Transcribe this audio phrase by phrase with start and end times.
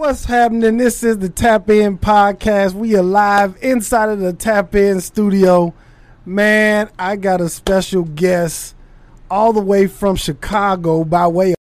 [0.00, 0.78] What's happening?
[0.78, 2.72] This is the Tap In Podcast.
[2.72, 5.74] We are live inside of the Tap In studio.
[6.24, 8.74] Man, I got a special guest
[9.30, 11.59] all the way from Chicago by way of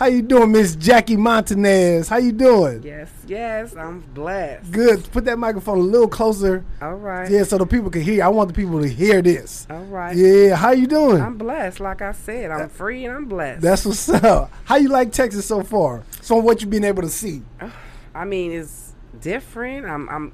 [0.00, 2.08] how you doing, Miss Jackie Montanez?
[2.08, 2.82] How you doing?
[2.82, 4.72] Yes, yes, I'm blessed.
[4.72, 5.12] Good.
[5.12, 6.64] Put that microphone a little closer.
[6.80, 7.30] All right.
[7.30, 8.24] Yeah, so the people can hear.
[8.24, 9.66] I want the people to hear this.
[9.68, 10.16] All right.
[10.16, 11.20] Yeah, how you doing?
[11.20, 11.80] I'm blessed.
[11.80, 13.60] Like I said, I'm free and I'm blessed.
[13.60, 14.50] That's what's up.
[14.64, 16.02] How you like Texas so far?
[16.22, 17.42] So what you've been able to see?
[18.14, 19.84] I mean, it's different.
[19.84, 20.32] I'm I'm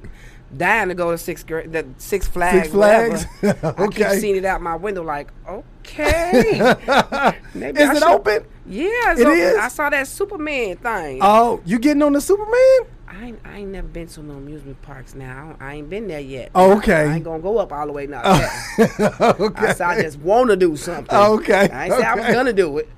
[0.55, 2.59] dying to go to Six grade, the Six Flags.
[2.65, 3.25] Six Flags?
[3.41, 3.67] whatever.
[3.69, 4.19] I keep Okay.
[4.21, 6.59] seeing it out my window, like okay.
[7.55, 8.45] Maybe Is I it should- open?
[8.69, 9.39] Yeah, it's It open.
[9.39, 9.57] is?
[9.59, 11.19] I saw that Superman thing.
[11.23, 12.93] Oh, you getting on the Superman?
[13.09, 15.57] I ain't, I ain't never been to no amusement parks now.
[15.61, 16.51] I ain't been there yet.
[16.55, 17.07] Oh, okay.
[17.09, 18.21] I ain't gonna go up all the way now.
[18.79, 19.69] okay.
[19.69, 21.15] I said I just want to do something.
[21.17, 22.89] Okay, I ain't say I was gonna do it.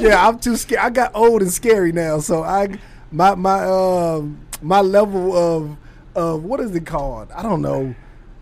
[0.00, 0.80] yeah, I'm too scared.
[0.82, 2.78] I got old and scary now, so I
[3.10, 5.76] my my um my level of
[6.14, 7.30] of what is it called?
[7.32, 7.94] I don't know.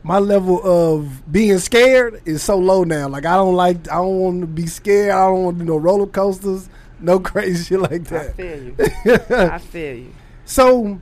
[0.04, 3.08] My level of being scared is so low now.
[3.08, 5.12] Like I don't like I don't want to be scared.
[5.12, 6.68] I don't want to do no roller coasters,
[7.00, 8.30] no crazy shit like that.
[8.30, 8.76] I feel you.
[9.46, 10.14] I feel you.
[10.44, 11.00] So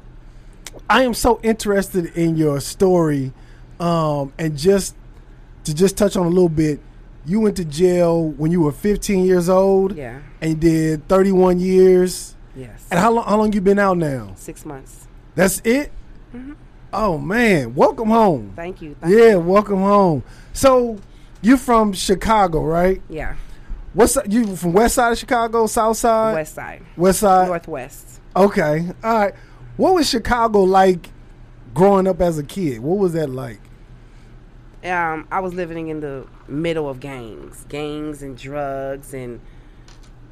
[0.88, 3.32] I am so interested in your story,
[3.80, 4.94] um, and just
[5.64, 6.80] to just touch on a little bit.
[7.26, 10.20] You went to jail when you were 15 years old, Yeah.
[10.40, 12.34] and you did 31 years.
[12.56, 12.86] Yes.
[12.90, 13.24] And how long?
[13.26, 14.32] How long you been out now?
[14.36, 15.06] Six months.
[15.34, 15.92] That's it.
[16.92, 18.52] Oh man, welcome home.
[18.56, 18.96] Thank you.
[19.00, 19.40] Thank Yeah, You.
[19.40, 20.24] welcome home.
[20.52, 20.98] So
[21.40, 23.00] you're from Chicago, right?
[23.08, 23.36] Yeah.
[23.94, 26.82] What's you from West Side of Chicago, South Side, West side.
[26.96, 27.48] West Side?
[27.48, 28.20] Northwest.
[28.36, 29.34] Okay, all right.
[29.76, 31.10] What was Chicago like
[31.74, 32.80] growing up as a kid?
[32.80, 33.60] What was that like?
[34.84, 39.40] Um, I was living in the middle of gangs, gangs and drugs, and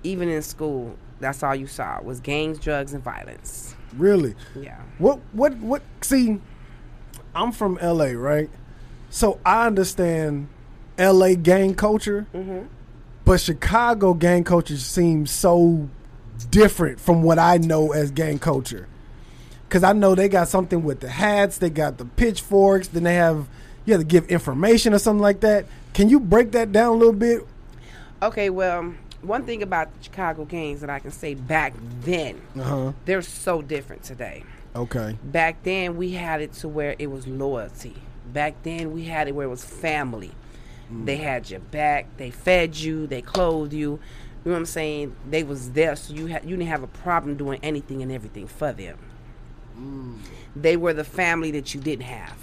[0.03, 3.75] even in school, that's all you saw was gangs, drugs, and violence.
[3.97, 4.35] Really?
[4.55, 4.79] Yeah.
[4.99, 5.21] What?
[5.33, 5.57] What?
[5.59, 5.83] What?
[6.03, 6.41] See,
[7.35, 8.51] I'm from LA, right?
[9.11, 10.49] So I understand
[10.99, 12.67] LA gang culture, Mm-hmm.
[13.25, 15.89] but Chicago gang culture seems so
[16.51, 18.87] different from what I know as gang culture.
[19.71, 23.15] Cause I know they got something with the hats, they got the pitchforks, then they
[23.15, 23.47] have
[23.85, 25.67] you have to give information or something like that.
[25.95, 27.47] Can you break that down a little bit?
[28.23, 28.51] Okay.
[28.51, 32.93] Well, one thing about the Chicago gangs that I can say back then, Uh huh.
[33.05, 34.45] they're so different today.
[34.77, 35.17] Okay.
[35.25, 37.97] Back then, we had it to where it was loyalty.
[38.33, 40.33] Back then, we had it where it was family.
[40.91, 42.07] They had your back.
[42.17, 43.07] They fed you.
[43.07, 43.79] They clothed you.
[43.91, 43.99] You
[44.47, 45.15] know what I'm saying?
[45.29, 48.47] They was there, so you had you didn't have a problem doing anything and everything
[48.47, 48.97] for them.
[50.57, 52.39] They were the family that you didn't have.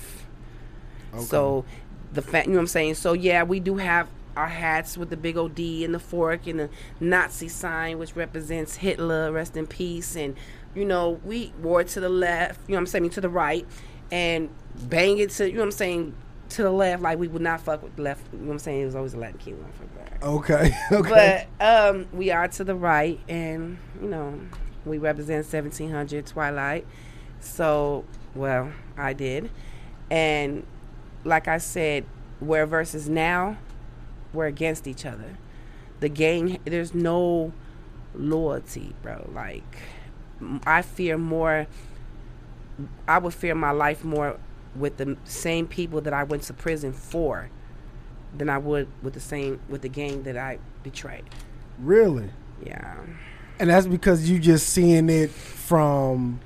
[1.14, 1.24] Okay.
[1.26, 1.66] So
[2.14, 2.96] the fa- you know what I'm saying?
[2.96, 6.48] So yeah, we do have our hats with the big old D and the fork
[6.48, 6.70] and the
[7.00, 10.36] Nazi sign which represents Hitler, rest in peace and
[10.74, 13.30] you know, we wore it to the left, you know what I'm saying, to the
[13.30, 13.66] right
[14.12, 14.50] and
[14.84, 16.16] bang it to you know what I'm saying
[16.50, 18.60] to the left like we would not fuck with the left, you know what I'm
[18.60, 18.82] saying?
[18.82, 20.24] It was always a Latin king one for back.
[20.24, 20.76] Okay.
[20.92, 21.48] Okay.
[21.60, 24.40] But um, we are to the right, and you know,
[24.86, 26.86] we represent 1700 Twilight.
[27.40, 29.50] So, well, I did,
[30.10, 30.66] and
[31.24, 32.06] like I said,
[32.40, 33.58] where versus now,
[34.36, 35.38] we're against each other.
[36.00, 37.54] The gang, there's no
[38.14, 39.30] loyalty, bro.
[39.34, 39.78] Like,
[40.66, 41.68] I fear more.
[43.08, 44.38] I would fear my life more
[44.76, 47.50] with the same people that I went to prison for
[48.38, 51.24] than I would with the same with the gang that I betrayed.
[51.80, 52.30] really?
[52.66, 52.98] Yeah.
[53.60, 56.40] And that's because you just seeing it from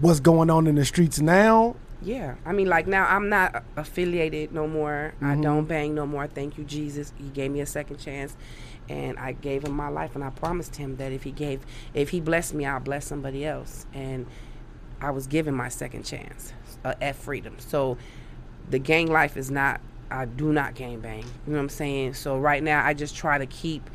[0.00, 1.76] what's going on in the streets now.
[2.00, 2.36] Yeah.
[2.46, 5.14] I mean like now I'm not affiliated no more.
[5.20, 5.42] I Mhm.
[5.42, 6.26] don't bang no more.
[6.26, 7.12] Thank you Jesus.
[7.18, 8.36] He gave me a second chance
[8.88, 11.60] and I gave him my life and I promised him that if he gave
[11.94, 14.26] if he blessed me I'll bless somebody else and
[15.00, 16.52] I was given my second chance
[16.84, 17.56] uh, at freedom.
[17.58, 17.98] So
[18.70, 19.80] the gang life is not
[20.10, 21.22] I do not gang bang.
[21.24, 22.14] You know what I'm saying?
[22.14, 23.90] So right now I just try to keep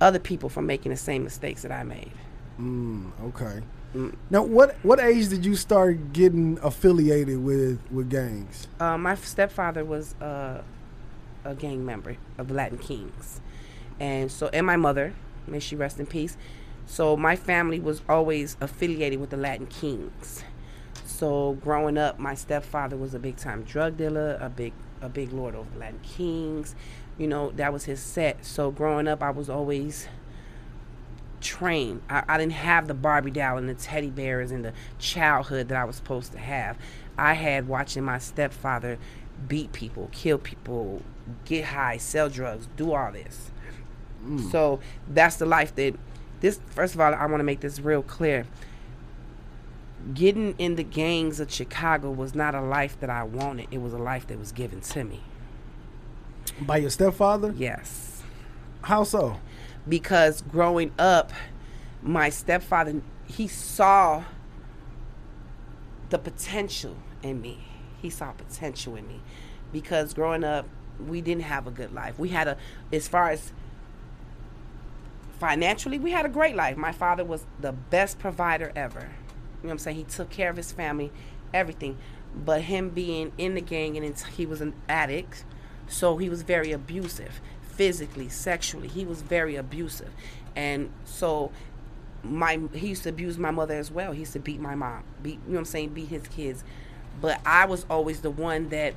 [0.00, 2.12] other people from making the same mistakes that I made.
[2.60, 3.60] Mm, okay.
[3.94, 4.14] Mm.
[4.30, 8.68] Now, what what age did you start getting affiliated with with gangs?
[8.78, 10.62] Uh, my stepfather was uh,
[11.44, 13.40] a gang member of the Latin Kings,
[13.98, 15.14] and so and my mother,
[15.46, 16.36] may she rest in peace.
[16.84, 20.44] So my family was always affiliated with the Latin Kings.
[21.04, 25.32] So growing up, my stepfather was a big time drug dealer, a big a big
[25.32, 26.74] lord over the Latin Kings.
[27.16, 28.44] You know that was his set.
[28.44, 30.08] So growing up, I was always
[31.40, 32.02] trained.
[32.08, 35.76] I, I didn't have the Barbie doll and the teddy bears and the childhood that
[35.76, 36.76] I was supposed to have.
[37.16, 38.98] I had watching my stepfather
[39.46, 41.02] beat people, kill people,
[41.44, 43.50] get high, sell drugs, do all this.
[44.24, 44.50] Mm.
[44.50, 45.94] So that's the life that
[46.40, 48.46] this first of all, I want to make this real clear.
[50.14, 53.66] Getting in the gangs of Chicago was not a life that I wanted.
[53.70, 55.22] It was a life that was given to me.
[56.60, 57.52] By your stepfather?
[57.56, 58.22] Yes.
[58.82, 59.38] How so?
[59.88, 61.32] Because growing up,
[62.02, 64.24] my stepfather he saw
[66.10, 67.64] the potential in me.
[68.00, 69.20] He saw potential in me
[69.72, 70.66] because growing up,
[71.06, 72.18] we didn't have a good life.
[72.18, 72.56] We had a,
[72.92, 73.52] as far as
[75.38, 76.76] financially, we had a great life.
[76.76, 79.00] My father was the best provider ever.
[79.00, 79.08] You know
[79.60, 79.96] what I'm saying?
[79.96, 81.12] He took care of his family,
[81.52, 81.98] everything.
[82.34, 85.44] But him being in the gang and he was an addict,
[85.86, 87.40] so he was very abusive,
[87.78, 88.88] physically, sexually.
[88.88, 90.10] He was very abusive,
[90.54, 91.50] and so
[92.24, 94.12] my he used to abuse my mother as well.
[94.12, 96.64] He used to beat my mom, beat you know what I'm saying, beat his kids.
[97.20, 98.94] But I was always the one that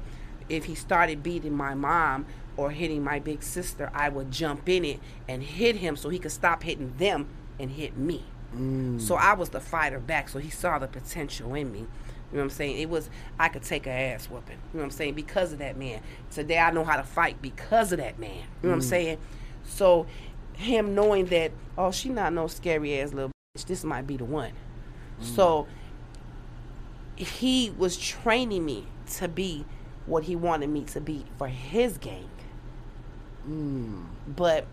[0.50, 2.26] if he started beating my mom
[2.58, 6.20] or hitting my big sister, I would jump in it and hit him so he
[6.20, 7.28] could stop hitting them
[7.60, 8.26] and hit me.
[8.56, 9.00] Mm.
[9.00, 10.30] So I was the fighter back.
[10.30, 11.86] So he saw the potential in me.
[12.32, 12.78] You know what I'm saying?
[12.80, 14.56] It was I could take a ass whooping.
[14.56, 15.16] You know what I'm saying?
[15.16, 16.02] Because of that man.
[16.30, 18.30] Today I know how to fight because of that man.
[18.30, 18.70] You know mm.
[18.70, 18.84] what I'm mm.
[18.84, 19.18] saying?
[19.64, 20.08] So
[20.54, 23.66] him knowing that oh she not no scary ass little bitch.
[23.66, 24.52] This might be the one.
[25.22, 25.26] Mm.
[25.26, 25.68] So
[27.18, 28.86] he was training me
[29.18, 29.66] to be
[30.06, 32.30] what he wanted me to be for his gang.
[33.48, 34.06] Mm.
[34.28, 34.66] But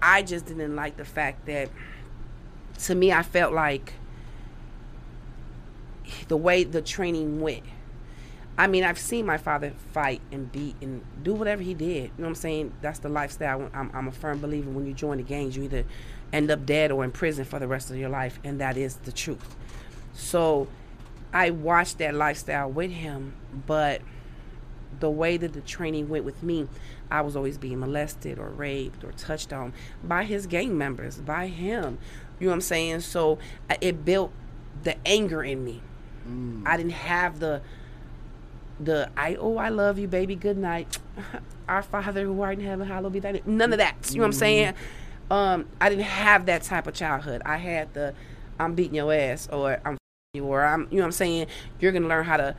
[0.00, 1.70] I just didn't like the fact that
[2.84, 3.94] to me I felt like
[6.28, 7.64] the way the training went.
[8.56, 12.04] I mean, I've seen my father fight and beat and do whatever he did.
[12.04, 12.72] You know what I'm saying?
[12.82, 13.68] That's the lifestyle.
[13.74, 15.84] I'm, I'm a firm believer when you join the gangs, you either
[16.32, 18.96] end up dead or in prison for the rest of your life, and that is
[18.96, 19.56] the truth.
[20.12, 20.68] So
[21.32, 23.34] I watched that lifestyle with him,
[23.66, 24.02] but
[25.00, 26.68] the way that the training went with me,
[27.10, 29.72] I was always being molested or raped or touched on
[30.02, 31.98] by his gang members, by him.
[32.38, 33.00] You know what I'm saying?
[33.00, 33.38] So
[33.80, 34.32] it built
[34.84, 35.82] the anger in me.
[36.28, 36.66] Mm.
[36.66, 37.62] I didn't have the
[38.80, 40.98] the I oh I love you baby good night.
[41.68, 43.42] Our father who art in heaven hallowed be thy name.
[43.46, 43.96] None of that.
[44.10, 44.38] You know what I'm mm-hmm.
[44.38, 44.74] saying
[45.30, 47.42] um I didn't have that type of childhood.
[47.44, 48.14] I had the
[48.58, 49.96] I'm beating your ass or I'm
[50.34, 51.46] you or I'm you know what I'm saying?
[51.80, 52.56] You're gonna learn how to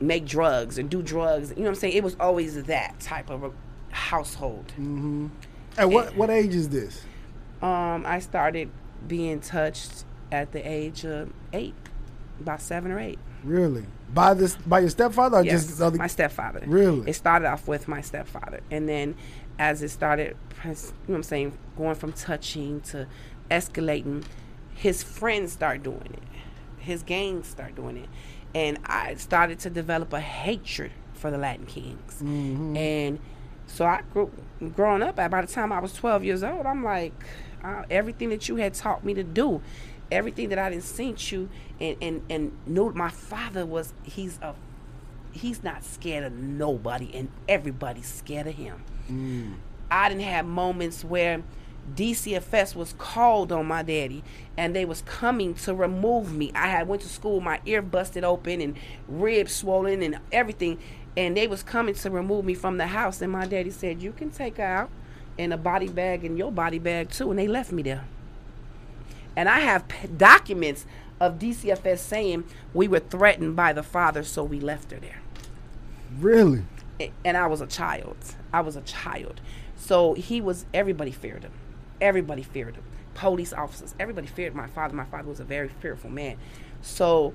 [0.00, 1.50] make drugs and do drugs.
[1.50, 1.94] You know what I'm saying?
[1.94, 3.52] It was always that type of a
[3.90, 4.68] household.
[4.78, 5.28] Mm-hmm.
[5.76, 7.04] at what and, what age is this?
[7.60, 8.70] Um I started
[9.06, 11.74] being touched at the age of eight
[12.40, 13.18] about seven or eight.
[13.44, 13.84] Really?
[14.12, 16.62] By this by your stepfather or yes, just other my stepfather.
[16.66, 17.10] Really?
[17.10, 18.60] It started off with my stepfather.
[18.70, 19.14] And then
[19.58, 20.76] as it started you know
[21.06, 23.06] what i'm saying going from touching to
[23.50, 24.24] escalating
[24.74, 26.22] his friends start doing it.
[26.78, 28.08] His gangs start doing it.
[28.54, 32.20] And i started to develop a hatred for the latin kings.
[32.22, 32.76] Mm-hmm.
[32.76, 33.18] and
[33.66, 34.30] so i grew
[34.74, 37.12] growing up by the time i was 12 years old i'm like
[37.64, 39.62] uh, everything that you had taught me to do
[40.12, 41.48] everything that I didn't seen you
[41.80, 44.54] and and and know my father was he's a
[45.32, 48.84] he's not scared of nobody and everybody's scared of him.
[49.10, 49.54] Mm.
[49.90, 51.42] I didn't have moments where
[51.94, 54.22] DCFS was called on my daddy
[54.56, 56.52] and they was coming to remove me.
[56.54, 58.76] I had went to school, my ear busted open and
[59.08, 60.78] ribs swollen and everything
[61.16, 64.12] and they was coming to remove me from the house and my daddy said, "You
[64.12, 64.90] can take her out
[65.36, 68.04] in a body bag and your body bag too." And they left me there.
[69.36, 69.84] And I have
[70.16, 70.86] documents
[71.20, 75.20] of DCFS saying we were threatened by the father, so we left her there.
[76.18, 76.64] Really?
[77.24, 78.16] And I was a child.
[78.52, 79.40] I was a child.
[79.76, 81.52] So he was, everybody feared him.
[82.00, 82.84] Everybody feared him.
[83.14, 84.94] Police officers, everybody feared my father.
[84.94, 86.36] My father was a very fearful man.
[86.80, 87.34] So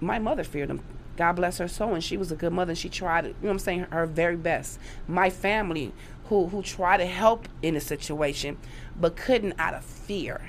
[0.00, 0.82] my mother feared him.
[1.16, 1.94] God bless her soul.
[1.94, 2.70] And she was a good mother.
[2.70, 4.78] And She tried, you know what I'm saying, her very best.
[5.06, 5.92] My family,
[6.26, 8.58] who, who tried to help in the situation,
[8.98, 10.40] but couldn't out of fear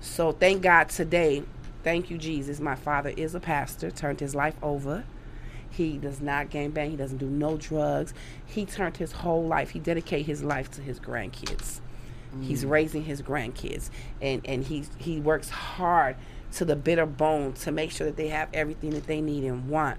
[0.00, 1.42] so thank God today,
[1.82, 2.60] thank you, Jesus.
[2.60, 5.04] My father is a pastor, turned his life over.
[5.70, 6.90] He does not gang bang.
[6.90, 8.12] He doesn't do no drugs.
[8.44, 9.70] He turned his whole life.
[9.70, 11.80] He dedicated his life to his grandkids.
[12.34, 12.44] Mm.
[12.44, 16.16] He's raising his grandkids, and and he he works hard
[16.52, 19.68] to the bitter bone to make sure that they have everything that they need and
[19.68, 19.98] want.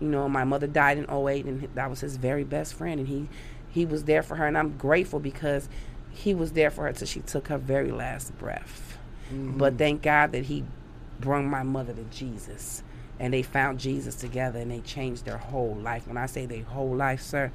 [0.00, 3.08] You know, my mother died in 08, and that was his very best friend, and
[3.08, 3.28] he
[3.70, 5.68] he was there for her, and I'm grateful because
[6.14, 8.98] he was there for her till she took her very last breath.
[9.32, 9.58] Mm-hmm.
[9.58, 10.64] But thank God that he
[11.18, 12.82] brought my mother to Jesus.
[13.18, 16.06] And they found Jesus together and they changed their whole life.
[16.06, 17.52] When I say their whole life, sir,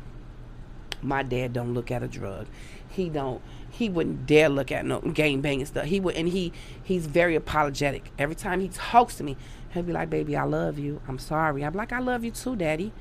[1.01, 2.47] my dad don't look at a drug.
[2.89, 5.85] He don't he wouldn't dare look at no game banging stuff.
[5.85, 6.51] He would and he
[6.83, 8.11] he's very apologetic.
[8.17, 9.37] Every time he talks to me,
[9.73, 11.01] he'll be like, Baby, I love you.
[11.07, 11.63] I'm sorry.
[11.63, 12.91] I'm like, I love you too, Daddy.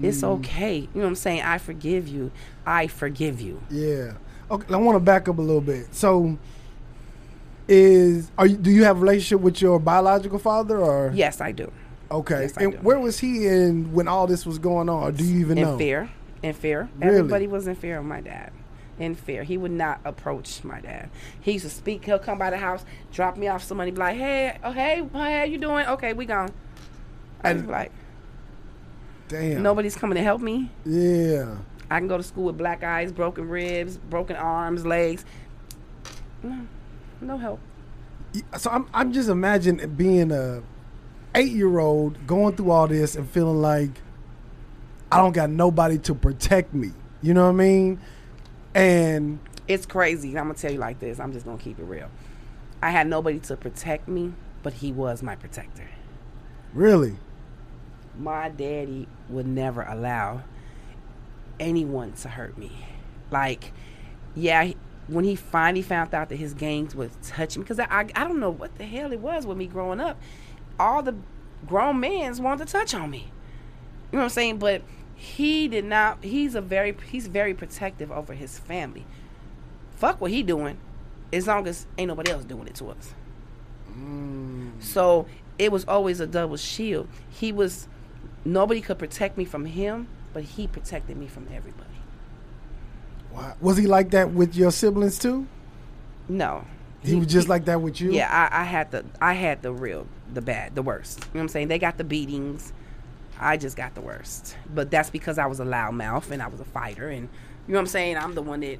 [0.00, 0.28] It's mm.
[0.38, 0.78] okay.
[0.78, 1.42] You know what I'm saying?
[1.42, 2.30] I forgive you.
[2.66, 3.62] I forgive you.
[3.70, 4.14] Yeah.
[4.50, 5.94] Okay, I want to back up a little bit.
[5.94, 6.38] So,
[7.68, 11.50] is are you, do you have a relationship with your biological father or Yes, I
[11.52, 11.72] do.
[12.10, 12.78] okay Yes, I and do.
[12.78, 15.62] where was he in when all this was going on or do you even know?
[15.62, 16.10] in know fear.
[16.42, 16.88] In fear.
[16.98, 17.18] Really?
[17.18, 18.52] Everybody was in fear of my dad.
[19.00, 19.42] In fear.
[19.42, 21.10] He would not approach my dad.
[21.40, 22.04] He used to speak.
[22.04, 25.02] He'll come by the house, drop me off some money, be like, hey, oh, hey,
[25.12, 25.86] how you doing?
[25.86, 26.50] Okay, we gone.
[27.42, 27.90] I was like,
[29.28, 30.70] damn nobody's coming to help me.
[30.84, 31.56] yeah
[31.90, 35.24] I can go to school with black eyes, broken ribs, broken arms, legs.
[36.42, 36.66] No,
[37.20, 37.60] no help.
[38.58, 40.62] so I'm I'm just imagining being a
[41.34, 43.90] eight year old going through all this and feeling like
[45.12, 46.92] I don't got nobody to protect me.
[47.22, 48.00] You know what I mean?
[48.74, 49.38] And
[49.68, 50.30] It's crazy.
[50.36, 51.20] I'm gonna tell you like this.
[51.20, 52.10] I'm just gonna keep it real.
[52.82, 55.88] I had nobody to protect me, but he was my protector.
[56.74, 57.16] really,
[58.18, 60.42] my daddy would never allow
[61.58, 62.72] anyone to hurt me.
[63.30, 63.72] Like,
[64.34, 64.72] yeah,
[65.08, 68.40] when he finally found out that his gangs was touching because I, I, I don't
[68.40, 70.20] know what the hell it was with me growing up.
[70.78, 71.14] All the
[71.66, 73.30] grown men wanted to touch on me.
[74.12, 74.58] You know what I'm saying?
[74.58, 74.82] But
[75.14, 76.22] he did not.
[76.22, 79.06] He's a very he's very protective over his family.
[79.96, 80.78] Fuck what he doing,
[81.32, 83.14] as long as ain't nobody else doing it to us.
[83.90, 84.72] Mm.
[84.80, 85.26] So
[85.58, 87.08] it was always a double shield.
[87.30, 87.88] He was
[88.44, 91.88] nobody could protect me from him, but he protected me from everybody.
[93.32, 93.54] wow.
[93.58, 95.46] was he like that with your siblings too?
[96.28, 96.66] No.
[97.02, 98.12] He, was just like that with you.
[98.12, 101.20] Yeah, I, I had the I had the real, the bad, the worst.
[101.20, 101.68] You know what I'm saying?
[101.68, 102.74] They got the beatings.
[103.40, 104.58] I just got the worst.
[104.74, 107.30] But that's because I was a loudmouth and I was a fighter and
[107.66, 108.18] you know what I'm saying?
[108.18, 108.78] I'm the one that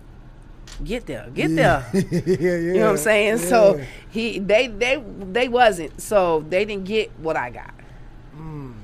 [0.84, 1.30] get there.
[1.32, 1.88] Get yeah.
[1.90, 2.04] there.
[2.10, 2.56] yeah, yeah.
[2.58, 3.38] You know what I'm saying?
[3.38, 6.02] So he they they they wasn't.
[6.02, 7.72] So they didn't get what I got.
[8.36, 8.74] Mm.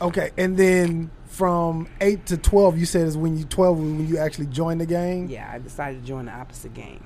[0.00, 4.18] Okay, and then from eight to twelve, you said is when you twelve when you
[4.18, 5.30] actually joined the gang.
[5.30, 7.02] Yeah, I decided to join the opposite gang.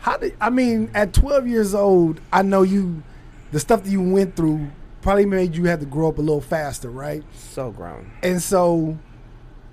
[0.00, 2.20] How did I mean at twelve years old?
[2.30, 3.02] I know you,
[3.50, 6.42] the stuff that you went through probably made you have to grow up a little
[6.42, 7.24] faster, right?
[7.32, 8.10] So grown.
[8.22, 8.98] And so,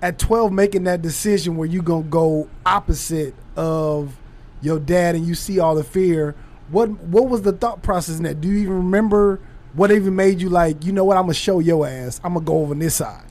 [0.00, 4.16] at twelve, making that decision where you gonna go opposite of
[4.62, 6.34] your dad, and you see all the fear.
[6.70, 8.40] What what was the thought process in that?
[8.40, 9.40] Do you even remember
[9.74, 10.86] what even made you like?
[10.86, 11.18] You know what?
[11.18, 12.18] I'm gonna show your ass.
[12.24, 13.25] I'm gonna go over on this side.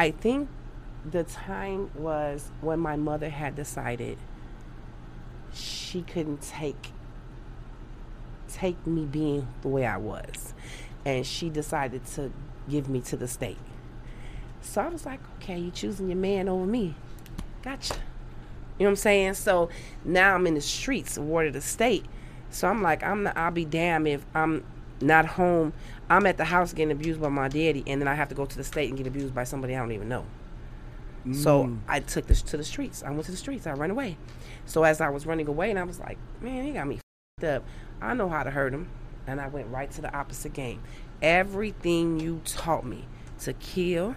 [0.00, 0.48] I think
[1.10, 4.16] the time was when my mother had decided
[5.52, 6.92] she couldn't take
[8.48, 10.54] take me being the way I was.
[11.04, 12.32] And she decided to
[12.66, 13.58] give me to the state.
[14.62, 16.94] So I was like, okay, you choosing your man over me.
[17.60, 17.92] Gotcha.
[17.92, 19.34] You know what I'm saying?
[19.34, 19.68] So
[20.02, 22.06] now I'm in the streets, ward of the state.
[22.48, 24.64] So I'm like, I'm not, I'll be damned if I'm
[25.02, 25.74] not home.
[26.10, 28.44] I'm at the house getting abused by my daddy, and then I have to go
[28.44, 30.26] to the state and get abused by somebody I don't even know.
[31.32, 31.78] So mm.
[31.86, 33.04] I took this to the streets.
[33.04, 33.66] I went to the streets.
[33.66, 34.16] I ran away.
[34.66, 36.98] So as I was running away, and I was like, man, he got me
[37.38, 37.64] fed up.
[38.00, 38.88] I know how to hurt him,
[39.26, 40.82] and I went right to the opposite game.
[41.22, 43.04] Everything you taught me
[43.40, 44.16] to kill,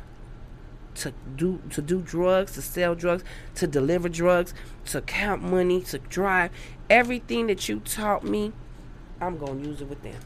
[0.96, 3.24] to do to do drugs, to sell drugs,
[3.56, 6.50] to deliver drugs, to count money, to drive,
[6.90, 8.54] everything that you taught me,
[9.22, 10.22] I'm gonna use it with them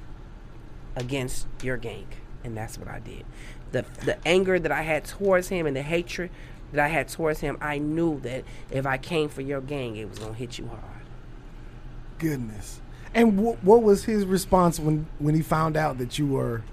[0.98, 2.08] against your gang,
[2.44, 3.24] and that's what I did.
[3.72, 6.32] The the anger that I had towards him and the hatred
[6.74, 10.10] that I had towards him, I knew that if I came for your gang, it
[10.10, 10.84] was gonna hit you hard.
[12.20, 12.82] Goodness.
[13.13, 16.63] And wh- what was his response when when he found out that you were?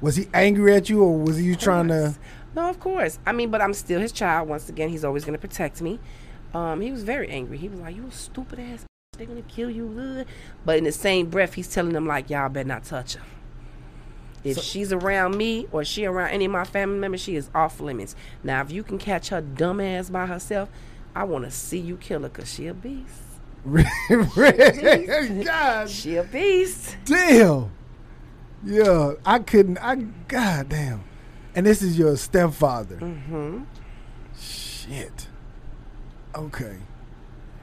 [0.00, 2.16] Was he angry at you, or was he trying to?
[2.54, 3.18] No, of course.
[3.26, 4.48] I mean, but I'm still his child.
[4.48, 5.98] Once again, he's always gonna protect me.
[6.54, 7.58] Um, he was very angry.
[7.58, 8.84] He was like, "You a stupid ass.
[9.16, 10.24] They're gonna kill you." uh."
[10.64, 13.22] But in the same breath, he's telling them like, "Y'all better not touch her."
[14.50, 17.48] If So- she's around me or she around any of my family members, she is
[17.54, 18.14] off limits.
[18.42, 20.68] Now, if you can catch her dumb ass by herself,
[21.14, 23.12] I want to see you kill her because she a beast.
[25.44, 26.96] God She a beast.
[27.04, 27.70] damn.
[28.64, 29.78] Yeah, I couldn't.
[29.78, 31.02] I God damn.
[31.54, 32.96] And this is your stepfather.
[32.96, 33.62] Mm-hmm.
[34.38, 35.28] Shit.
[36.34, 36.76] Okay.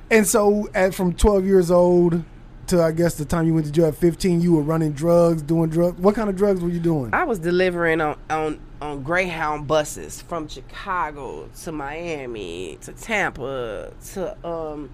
[0.09, 2.23] And so, at from twelve years old
[2.67, 5.41] to I guess the time you went to jail at fifteen, you were running drugs,
[5.41, 5.99] doing drugs.
[5.99, 7.13] What kind of drugs were you doing?
[7.13, 14.47] I was delivering on, on on Greyhound buses from Chicago to Miami to Tampa to
[14.47, 14.89] um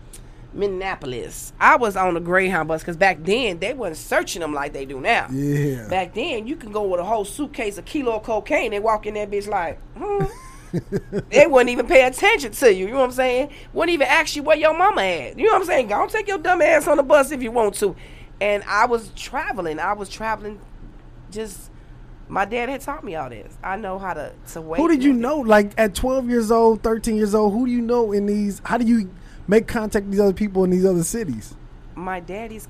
[0.54, 1.54] Minneapolis.
[1.60, 4.86] I was on a Greyhound bus because back then they wasn't searching them like they
[4.86, 5.28] do now.
[5.32, 5.88] yeah.
[5.88, 9.06] Back then you can go with a whole suitcase, a kilo of cocaine, and walk
[9.06, 10.26] in that bitch like, hmm.
[11.30, 12.86] they wouldn't even pay attention to you.
[12.86, 13.50] You know what I'm saying?
[13.74, 15.38] Wouldn't even ask you where your mama at.
[15.38, 15.88] You know what I'm saying?
[15.88, 17.96] Go take your dumb ass on the bus if you want to.
[18.40, 19.80] And I was traveling.
[19.80, 20.60] I was traveling.
[21.30, 21.72] Just
[22.28, 23.58] my dad had taught me all this.
[23.64, 24.78] I know how to to wait.
[24.80, 25.38] Who did you know?
[25.38, 28.62] Like at 12 years old, 13 years old, who do you know in these?
[28.66, 29.12] How do you
[29.48, 31.56] make contact with these other people in these other cities?
[31.96, 32.66] my daddy's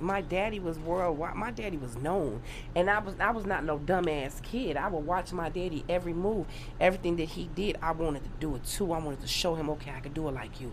[0.00, 1.36] My daddy was worldwide.
[1.36, 2.42] My daddy was known,
[2.74, 4.76] and I was I was not no dumbass kid.
[4.76, 6.46] I would watch my daddy every move,
[6.80, 7.76] everything that he did.
[7.82, 8.92] I wanted to do it too.
[8.92, 10.72] I wanted to show him, okay, I could do it like you.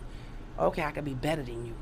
[0.60, 1.74] Okay, I could be better than you.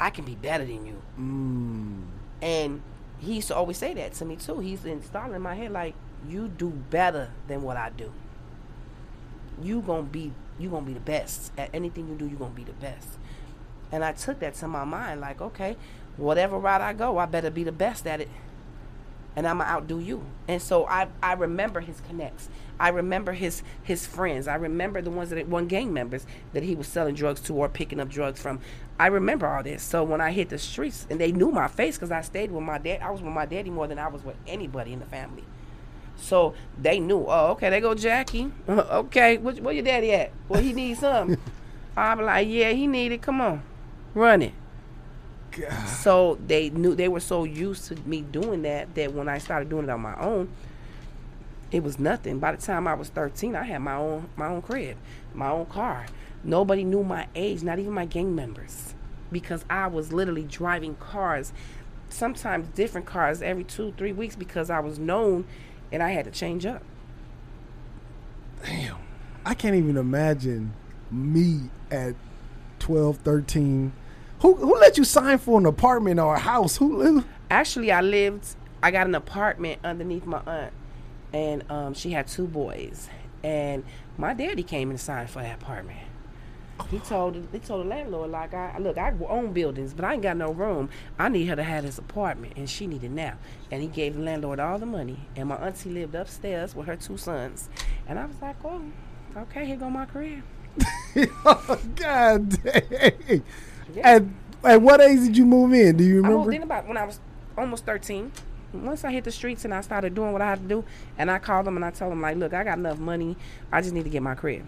[0.00, 1.02] I can be better than you.
[1.18, 2.02] Mm.
[2.42, 2.82] And
[3.18, 4.60] he used to always say that to me too.
[4.60, 5.94] He's installing in my head like,
[6.28, 8.12] you do better than what I do.
[9.62, 12.26] You gonna be you gonna be the best at anything you do.
[12.26, 13.08] You gonna be the best.
[13.92, 15.76] And I took that to my mind, like, okay,
[16.16, 18.28] whatever route I go, I better be the best at it.
[19.34, 20.24] And I'ma outdo you.
[20.48, 22.48] And so I, I remember his connects.
[22.78, 24.48] I remember his his friends.
[24.48, 27.68] I remember the ones that one gang members that he was selling drugs to or
[27.68, 28.60] picking up drugs from.
[28.98, 29.82] I remember all this.
[29.82, 32.62] So when I hit the streets and they knew my face because I stayed with
[32.62, 35.06] my dad, I was with my daddy more than I was with anybody in the
[35.06, 35.44] family.
[36.16, 37.24] So they knew.
[37.26, 38.50] Oh, okay, they go Jackie.
[38.68, 40.32] okay, where, where your daddy at?
[40.48, 41.36] Well, he needs some.
[41.96, 43.22] I'm like, yeah, he need it.
[43.22, 43.62] Come on,
[44.14, 44.52] run it.
[45.60, 45.88] God.
[45.88, 49.68] So they knew they were so used to me doing that that when I started
[49.68, 50.48] doing it on my own,
[51.70, 52.38] it was nothing.
[52.38, 54.96] By the time I was 13, I had my own my own crib,
[55.34, 56.06] my own car.
[56.44, 58.94] Nobody knew my age, not even my gang members,
[59.32, 61.52] because I was literally driving cars,
[62.08, 65.46] sometimes different cars every two three weeks because I was known,
[65.90, 66.82] and I had to change up.
[68.64, 68.96] Damn.
[69.44, 70.72] I can't even imagine
[71.10, 72.16] me at
[72.80, 73.92] 12, 13.
[74.40, 76.76] Who who let you sign for an apartment or a house?
[76.76, 78.56] Who, who Actually, I lived.
[78.82, 80.72] I got an apartment underneath my aunt,
[81.32, 83.08] and um, she had two boys.
[83.42, 83.84] And
[84.18, 85.98] my daddy came and signed for that apartment.
[86.90, 90.22] He told he told the landlord like, I look, I own buildings, but I ain't
[90.22, 90.90] got no room.
[91.18, 93.34] I need her to have this apartment, and she needed now.
[93.70, 95.28] And he gave the landlord all the money.
[95.36, 97.70] And my auntie lived upstairs with her two sons.
[98.06, 98.82] And I was like, oh,
[99.36, 100.42] okay, here go my career.
[101.44, 103.42] Oh, God dang.
[103.96, 104.08] Yeah.
[104.08, 104.22] At,
[104.62, 105.96] at what age did you move in?
[105.96, 106.52] Do you I moved remember?
[106.52, 107.18] in about when I was
[107.56, 108.30] almost 13.
[108.74, 110.84] Once I hit the streets and I started doing what I had to do,
[111.16, 113.36] and I called them and I told them like, look, I got enough money.
[113.72, 114.66] I just need to get my crib.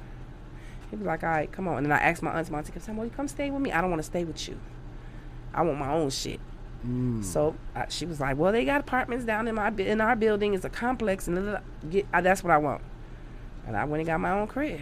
[0.91, 1.79] He was like, all right, come on.
[1.79, 3.61] And then I asked my auntie, my auntie kept saying, well, you come stay with
[3.61, 3.71] me.
[3.71, 4.59] I don't want to stay with you.
[5.53, 6.41] I want my own shit.
[6.87, 7.23] Mm.
[7.23, 10.55] So uh, she was like, well, they got apartments down in my in our building.
[10.55, 11.59] It's a complex, and da.
[11.91, 12.83] get uh, that's what I want.
[13.67, 14.81] And I went and got my own crib.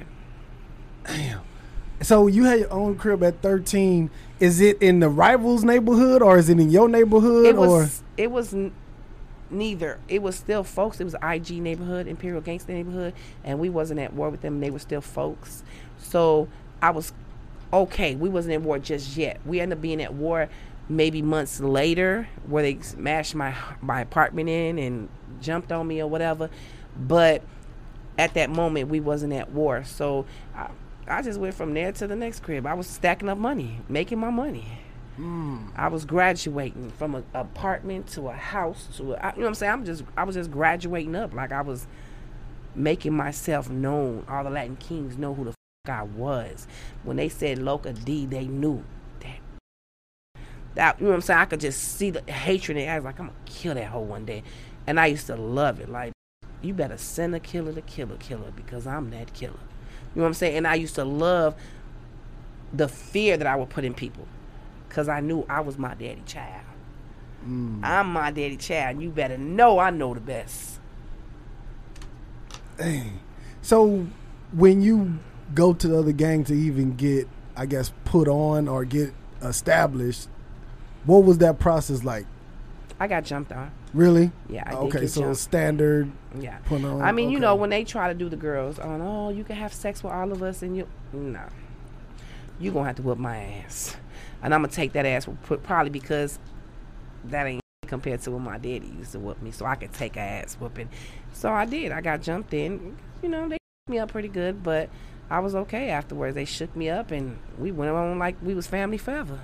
[2.02, 4.11] So you had your own crib at 13.
[4.38, 8.04] Is it in the rivals neighborhood or is it in your neighborhood It was or
[8.18, 8.72] it was n-
[9.50, 9.98] neither.
[10.09, 11.00] It was still folks.
[11.00, 14.61] It was IG neighborhood, Imperial Gangster neighborhood, and we wasn't at war with them.
[14.61, 15.62] They were still folks.
[15.98, 16.48] So
[16.82, 17.12] I was
[17.72, 18.14] okay.
[18.14, 19.40] We wasn't at war just yet.
[19.46, 20.48] We ended up being at war
[20.88, 25.09] maybe months later, where they smashed my my apartment in and
[25.40, 26.50] jumped on me or whatever.
[26.98, 27.42] But
[28.18, 29.85] at that moment, we wasn't at war.
[29.85, 30.68] So I,
[31.09, 32.66] I just went from there to the next crib.
[32.66, 34.66] I was stacking up money, making my money.
[35.16, 35.69] Hmm.
[35.77, 39.55] I was graduating from an apartment to a house to a, you know what I'm
[39.55, 39.73] saying.
[39.73, 41.87] I'm just I was just graduating up like I was
[42.75, 44.27] making myself known.
[44.29, 45.55] All the Latin kings know who the
[45.87, 46.66] fuck I was.
[47.03, 48.85] When they said Loca D, they knew
[49.21, 49.38] that.
[50.75, 51.40] That you know what I'm saying.
[51.40, 53.05] I could just see the hatred in their eyes.
[53.05, 54.42] Like I'm gonna kill that hoe one day,
[54.87, 55.88] and I used to love it.
[55.88, 56.12] Like
[56.61, 59.55] you better send a killer to kill a killer because I'm that killer.
[60.16, 60.57] You know what I'm saying?
[60.57, 61.55] And I used to love
[62.72, 64.26] the fear that I would put in people
[64.88, 66.64] because I knew I was my daddy child.
[67.46, 67.81] Mm.
[67.85, 68.94] I'm my daddy child.
[68.94, 70.81] and You better know I know the best.
[72.79, 73.20] Dang.
[73.61, 74.07] So
[74.52, 75.18] when you
[75.55, 80.31] go to the other gang to even get, I guess, put on or get established,
[81.05, 82.24] what was that process like?
[82.98, 83.70] I got jumped on.
[83.96, 84.30] Really?
[84.50, 85.38] Yeah, I okay, so jumped.
[85.38, 86.59] standard Yeah.
[86.70, 89.56] I mean, you know, when they try to do the girls on, oh, you can
[89.56, 91.40] have sex with all of us, and you, no,
[92.61, 93.96] you gonna have to whip my ass,
[94.42, 95.26] and I'm gonna take that ass
[95.62, 96.38] probably because
[97.24, 100.18] that ain't compared to what my daddy used to whip me, so I could take
[100.18, 100.90] a ass whooping.
[101.32, 101.90] So I did.
[101.90, 102.98] I got jumped in.
[103.22, 103.56] You know, they
[103.88, 104.90] me up pretty good, but
[105.30, 106.35] I was okay afterwards.
[106.35, 109.40] They shook me up, and we went on like we was family forever.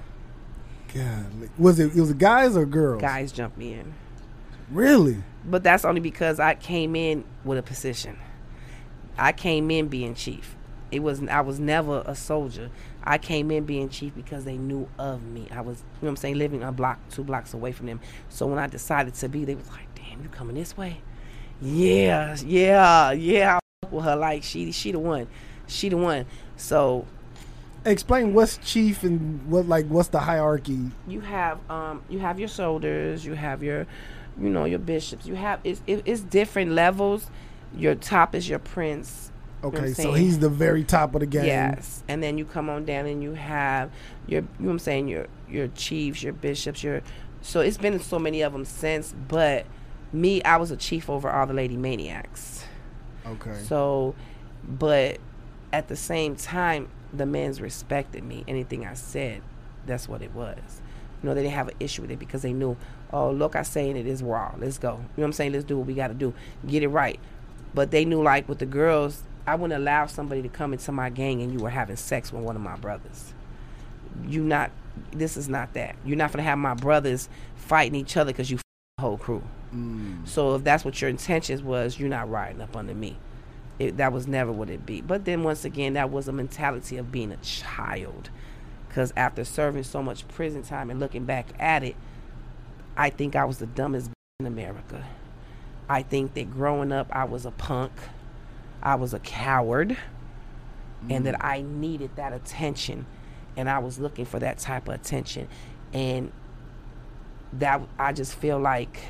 [0.92, 1.96] God, was it?
[1.96, 3.00] It was guys or girls?
[3.00, 3.94] Guys jumped me in.
[4.72, 5.22] Really?
[5.44, 8.18] But that's only because I came in with a position.
[9.18, 10.56] I came in being chief.
[10.90, 12.70] It was I was never a soldier.
[13.04, 15.48] I came in being chief because they knew of me.
[15.50, 18.00] I was, you know what I'm saying, living a block, two blocks away from them.
[18.28, 21.00] So when I decided to be, they was like, "Damn, you coming this way?"
[21.60, 23.58] Yeah, yeah, yeah.
[23.58, 25.26] I with her like she she the one.
[25.66, 26.26] She the one.
[26.56, 27.06] So
[27.84, 30.92] Explain what's chief and what like what's the hierarchy?
[31.08, 33.88] you have um you have your soldiers you have your
[34.40, 37.30] you know your bishops you have it's it, it's different levels
[37.76, 39.32] your top is your prince
[39.64, 41.44] Okay, so he's the very top of the game.
[41.44, 43.92] Yes, and then you come on down and you have
[44.26, 47.02] your, you know what I'm saying, your your chiefs, your bishops, your.
[47.42, 49.66] So it's been so many of them since, but
[50.12, 52.64] me, I was a chief over all the lady maniacs.
[53.26, 53.56] Okay.
[53.64, 54.14] So,
[54.64, 55.18] but
[55.72, 58.44] at the same time, the men's respected me.
[58.48, 59.42] Anything I said,
[59.86, 60.82] that's what it was.
[61.22, 62.76] You know, they didn't have an issue with it because they knew,
[63.12, 64.54] oh, look, I saying it is raw.
[64.58, 64.92] Let's go.
[64.92, 65.52] You know what I'm saying?
[65.52, 66.32] Let's do what we got to do.
[66.66, 67.20] Get it right.
[67.74, 71.10] But they knew, like, with the girls, I wouldn't allow somebody to come into my
[71.10, 73.34] gang and you were having sex with one of my brothers.
[74.26, 74.70] You not,
[75.10, 75.96] this is not that.
[76.04, 78.62] You're not going to have my brothers fighting each other because you f-
[78.98, 79.42] the whole crew.
[79.74, 80.26] Mm.
[80.28, 83.16] So if that's what your intentions was, you're not riding up under me.
[83.78, 85.00] It, that was never what it be.
[85.00, 88.30] But then once again, that was a mentality of being a child.
[88.86, 91.96] Because after serving so much prison time and looking back at it,
[92.96, 95.04] I think I was the dumbest in America.
[95.88, 97.92] I think that growing up, I was a punk.
[98.82, 99.96] I was a coward.
[101.10, 101.44] And that mm.
[101.44, 103.06] I needed that attention.
[103.56, 105.48] And I was looking for that type of attention.
[105.92, 106.32] And
[107.54, 109.00] that I just feel like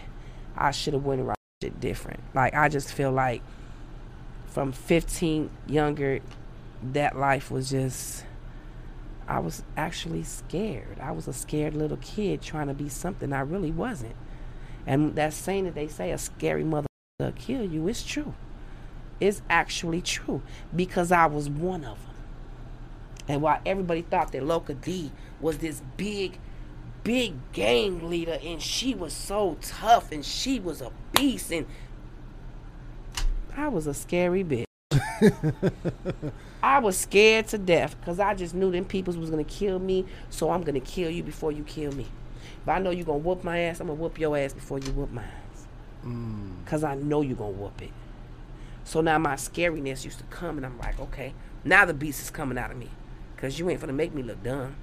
[0.57, 2.21] I should have went around it different.
[2.35, 3.43] Like I just feel like
[4.47, 6.21] from 15 younger,
[6.93, 8.25] that life was just.
[9.33, 11.01] I was actually scared.
[11.01, 14.15] I was a scared little kid trying to be something I really wasn't.
[14.87, 16.87] And that saying that they say a scary mother
[17.19, 18.35] will kill you is true.
[19.21, 20.43] It's actually true
[20.77, 22.15] because I was one of them.
[23.27, 26.39] And while everybody thought that Loca D was this big,
[27.03, 31.65] big gang leader and she was so tough and she was a beast and
[33.57, 34.67] I was a scary bitch.
[36.63, 40.07] I was scared to death because I just knew them peoples was gonna kill me,
[40.31, 42.07] so I'm gonna kill you before you kill me.
[42.63, 44.93] If I know you're gonna whoop my ass, I'm gonna whoop your ass before you
[44.93, 45.25] whoop mine.
[46.05, 46.65] Mm.
[46.65, 47.91] Cause I know you're gonna whoop it.
[48.85, 52.31] So now my scariness used to come and I'm like, okay, now the beast is
[52.31, 52.89] coming out of me.
[53.37, 54.77] Cause you ain't gonna make me look dumb.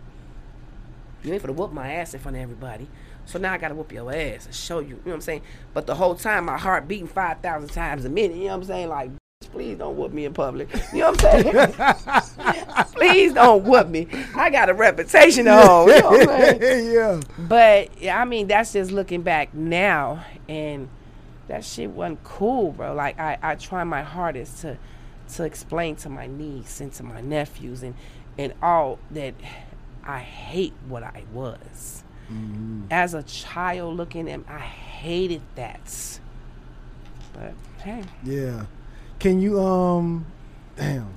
[1.24, 2.90] You ain't gonna whoop my ass in front of everybody.
[3.26, 5.42] So now I gotta whoop your ass and show you, you know what I'm saying?
[5.74, 8.64] But the whole time my heart beating 5,000 times a minute, you know what I'm
[8.66, 8.90] saying?
[8.90, 9.12] Like,
[9.52, 10.70] please don't whoop me in public.
[10.94, 12.86] You know what I'm saying?
[12.94, 14.08] please don't whoop me.
[14.36, 15.90] I got a reputation to hold.
[15.90, 16.94] You know what I'm saying?
[16.94, 17.22] yeah.
[17.38, 20.90] But I mean, that's just looking back now, and
[21.48, 22.94] that shit wasn't cool, bro.
[22.94, 24.78] Like I, I try my hardest to,
[25.36, 27.96] to explain to my niece and to my nephews and,
[28.38, 29.36] and all that
[30.04, 32.04] I hate what I was.
[32.32, 32.84] Mm-hmm.
[32.92, 36.20] As a child looking at, I hated that.
[37.34, 38.66] But hey, Yeah.
[39.20, 40.26] Can you um
[40.76, 41.14] damn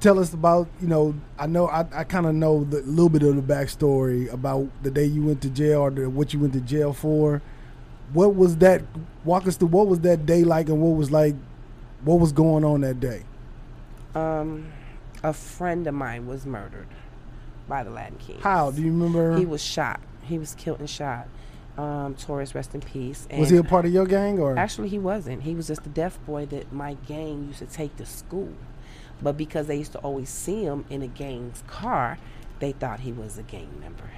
[0.00, 3.36] tell us about, you know, I know I, I kinda know the little bit of
[3.36, 6.60] the backstory about the day you went to jail or the, what you went to
[6.60, 7.42] jail for.
[8.12, 8.82] What was that
[9.24, 11.34] walk us through what was that day like and what was like
[12.02, 13.22] what was going on that day?
[14.14, 14.72] um,
[15.22, 16.88] a friend of mine was murdered
[17.68, 18.42] by the Latin Kings.
[18.42, 18.70] How?
[18.72, 20.00] Do you remember He was shot.
[20.22, 21.28] He was killed and shot.
[21.78, 23.26] Um, Taurus, rest in peace.
[23.30, 25.42] And was he a part of your gang or Actually, he wasn't.
[25.42, 28.52] He was just the deaf boy that my gang used to take to school.
[29.22, 32.18] But because they used to always see him in a gang's car,
[32.58, 34.10] they thought he was a gang member.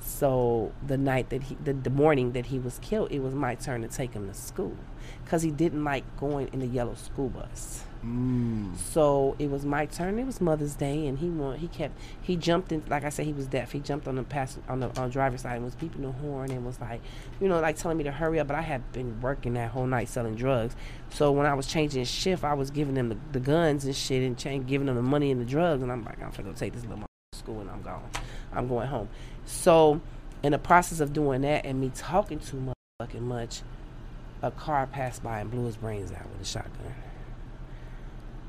[0.00, 3.54] So the night that he, the, the morning that he was killed, it was my
[3.54, 4.76] turn to take him to school,
[5.24, 7.84] because he didn't like going in the yellow school bus.
[8.04, 10.18] Mm, So it was my turn.
[10.18, 12.82] It was Mother's Day, and he want, he kept he jumped in.
[12.88, 13.72] Like I said, he was deaf.
[13.72, 16.50] He jumped on the pass on the on driver's side and was beeping the horn
[16.50, 17.00] and was like,
[17.40, 18.46] you know, like telling me to hurry up.
[18.46, 20.76] But I had been working that whole night selling drugs.
[21.10, 24.22] So when I was changing shift, I was giving them the, the guns and shit
[24.22, 25.82] and giving them the money and the drugs.
[25.82, 28.10] And I'm like, I'm gonna go take this little to school and I'm gone.
[28.52, 29.08] I'm going home.
[29.46, 30.00] So
[30.42, 33.62] in the process of doing that and me talking too motherfucking much,
[34.42, 36.94] a car passed by and blew his brains out with a shotgun.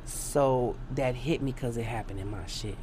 [0.05, 2.77] So that hit me because it happened in my shit.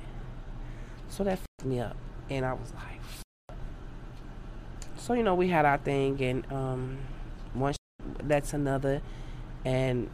[1.09, 1.97] So that fucked me up.
[2.31, 3.59] And I was like,
[4.97, 6.99] so you know, we had our thing, and um,
[7.55, 7.77] one sh-
[8.23, 9.03] that's another,
[9.65, 10.09] and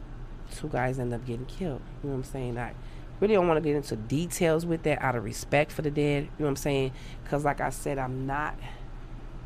[0.55, 1.81] two guys end up getting killed.
[2.03, 2.57] You know what I'm saying?
[2.57, 2.73] I
[3.19, 6.23] really don't want to get into details with that out of respect for the dead.
[6.23, 6.91] You know what I'm saying?
[7.23, 8.55] Because like I said, I'm not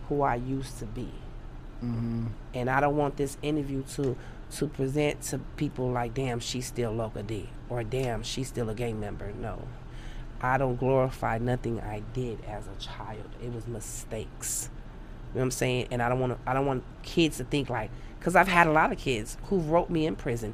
[0.07, 1.11] who I used to be
[1.83, 2.27] mm-hmm.
[2.53, 4.15] and I don't want this interview to
[4.57, 8.75] to present to people like, damn, she's still Loca D, or damn, she's still a
[8.75, 9.31] gang member.
[9.33, 9.67] No,
[10.41, 13.29] I don't glorify nothing I did as a child.
[13.41, 14.69] It was mistakes.
[15.33, 15.87] You know what I'm saying?
[15.89, 16.49] And I don't want to.
[16.49, 17.89] I don't want kids to think like,
[18.19, 20.53] because I've had a lot of kids who wrote me in prison.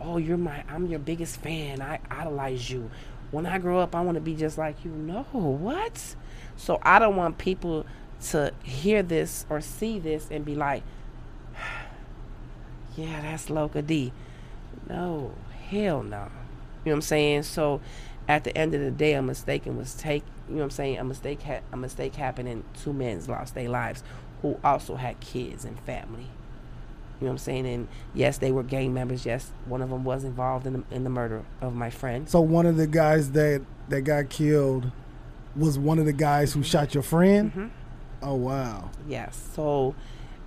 [0.00, 0.64] Oh, you're my.
[0.68, 1.82] I'm your biggest fan.
[1.82, 2.90] I idolize you.
[3.32, 4.90] When I grow up, I want to be just like you.
[4.90, 6.16] No, what?
[6.56, 7.86] So I don't want people
[8.28, 10.82] to hear this or see this and be like,
[12.96, 14.12] yeah, that's Loca D.
[14.88, 15.32] No,
[15.68, 16.16] hell no.
[16.18, 16.28] You know
[16.84, 17.42] what I'm saying?
[17.44, 17.80] So
[18.28, 20.22] at the end of the day, a mistake was take.
[20.48, 20.98] You know what I'm saying?
[20.98, 24.02] A mistake ha- a mistake happened, and two men lost their lives,
[24.42, 26.26] who also had kids and family.
[27.20, 27.66] You know what I'm saying?
[27.66, 29.26] And yes, they were gang members.
[29.26, 32.28] Yes, one of them was involved in the, in the murder of my friend.
[32.28, 34.90] So one of the guys that that got killed
[35.54, 37.52] was one of the guys who shot your friend.
[37.54, 37.70] Mhm.
[38.22, 38.90] Oh wow.
[39.06, 39.50] Yes.
[39.54, 39.94] So,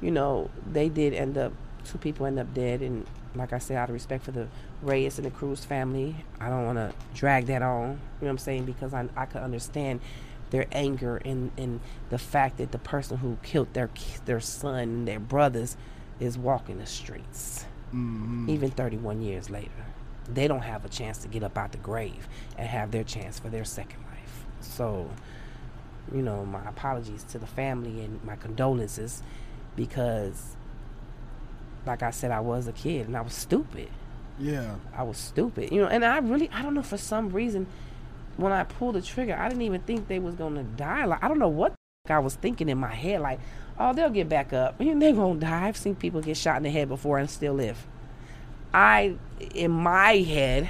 [0.01, 1.53] you know, they did end up.
[1.85, 4.47] Two people end up dead, and like I said, out of respect for the
[4.81, 7.81] Reyes and the Cruz family, I don't want to drag that on.
[7.81, 8.65] You know what I'm saying?
[8.65, 9.99] Because I I could understand
[10.51, 13.89] their anger and and the fact that the person who killed their
[14.25, 15.75] their son and their brothers
[16.19, 19.71] is walking the streets, hmm even 31 years later.
[20.31, 23.39] They don't have a chance to get up out the grave and have their chance
[23.39, 24.45] for their second life.
[24.61, 25.09] So,
[26.13, 29.21] you know, my apologies to the family and my condolences
[29.75, 30.55] because,
[31.85, 33.89] like I said, I was a kid and I was stupid.
[34.39, 34.75] Yeah.
[34.95, 37.67] I was stupid, you know, and I really, I don't know, for some reason,
[38.37, 41.05] when I pulled the trigger, I didn't even think they was gonna die.
[41.05, 41.73] Like, I don't know what
[42.05, 43.39] the I was thinking in my head, like,
[43.79, 44.81] oh, they'll get back up.
[44.81, 45.67] You know, they won't die.
[45.67, 47.85] I've seen people get shot in the head before and still live.
[48.73, 49.15] I,
[49.53, 50.69] in my head,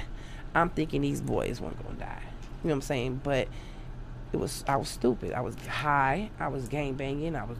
[0.54, 2.22] I'm thinking these boys weren't gonna die.
[2.62, 3.20] You know what I'm saying?
[3.24, 3.48] But
[4.32, 5.32] it was, I was stupid.
[5.32, 6.30] I was high.
[6.38, 7.34] I was gang banging.
[7.34, 7.56] I was,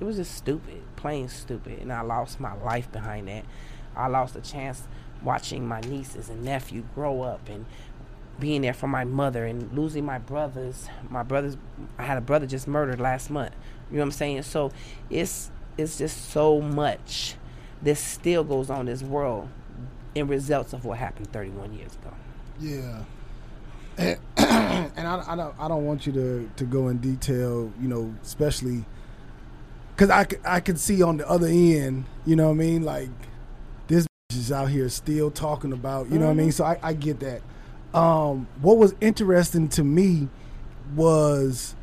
[0.00, 3.44] it was just stupid, plain stupid, and I lost my life behind that.
[3.96, 4.82] I lost a chance
[5.22, 7.64] watching my nieces and nephew grow up and
[8.38, 10.88] being there for my mother and losing my brothers.
[11.08, 11.56] My brothers,
[11.98, 13.54] I had a brother just murdered last month.
[13.90, 14.42] You know what I'm saying?
[14.42, 14.72] So
[15.08, 17.36] it's it's just so much
[17.82, 19.48] that still goes on this world
[20.14, 22.12] in results of what happened 31 years ago.
[22.58, 23.04] Yeah.
[23.98, 27.88] And, and I, I don't I don't want you to, to go in detail, you
[27.88, 28.84] know, especially
[29.96, 32.82] because I, I can see on the other end, you know what I mean?
[32.82, 33.08] Like,
[33.88, 36.52] this is out here still talking about, you know what I mean?
[36.52, 37.40] So I, I get that.
[37.98, 40.28] Um, what was interesting to me
[40.94, 41.74] was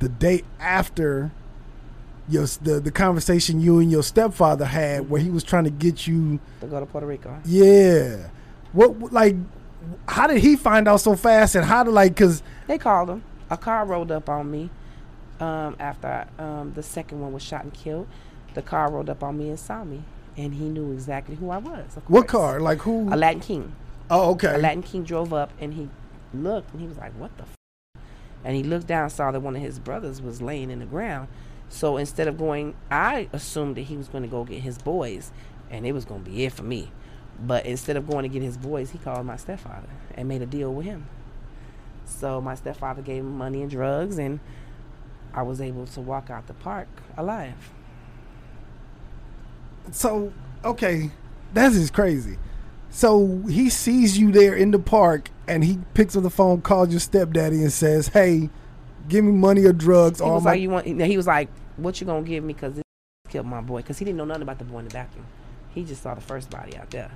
[0.00, 1.32] the day after
[2.28, 6.06] your the, the conversation you and your stepfather had where he was trying to get
[6.06, 7.38] you To go to Puerto Rico.
[7.46, 8.28] yeah.
[8.72, 9.36] What like?
[10.08, 11.54] How did he find out so fast?
[11.54, 12.16] And how did like?
[12.16, 13.22] Cause They called him.
[13.50, 14.70] A car rolled up on me
[15.40, 18.06] um, after um, the second one was shot and killed.
[18.54, 20.04] The car rolled up on me and saw me,
[20.36, 21.98] and he knew exactly who I was.
[22.06, 22.60] what car?
[22.60, 23.12] Like who?
[23.12, 23.74] A Latin King.
[24.10, 24.54] oh, okay.
[24.54, 25.88] A Latin King drove up and he
[26.32, 28.02] looked and he was like, "What the?" F-?
[28.44, 31.28] And he looked down, saw that one of his brothers was laying in the ground.
[31.68, 35.32] So instead of going, I assumed that he was going to go get his boys,
[35.70, 36.92] and it was going to be it for me.
[37.40, 40.46] But instead of going to get his boys, he called my stepfather and made a
[40.46, 41.06] deal with him.
[42.04, 44.40] So my stepfather gave him money and drugs, and
[45.34, 47.72] I was able to walk out the park alive.
[49.90, 50.32] So
[50.64, 51.10] okay,
[51.52, 52.38] that's just crazy.
[52.90, 56.90] So he sees you there in the park, and he picks up the phone, calls
[56.90, 58.48] your stepdaddy, and says, "Hey,
[59.08, 61.48] give me money or drugs." He or was my like, "You want?" He was like,
[61.76, 62.84] "What you gonna give me?" Because this
[63.28, 63.78] killed my boy.
[63.78, 65.26] Because he didn't know nothing about the boy in the bathroom.
[65.70, 67.10] He just saw the first body out there.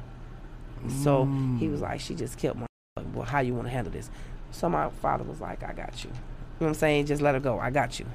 [1.03, 1.25] So
[1.59, 1.85] he was mm.
[1.85, 3.05] like, "She just killed my boy.
[3.15, 4.11] Well, how you want to handle this?"
[4.51, 6.28] So my father was like, "I got you." You
[6.61, 7.07] know what I'm saying?
[7.07, 7.59] Just let her go.
[7.59, 8.07] I got you.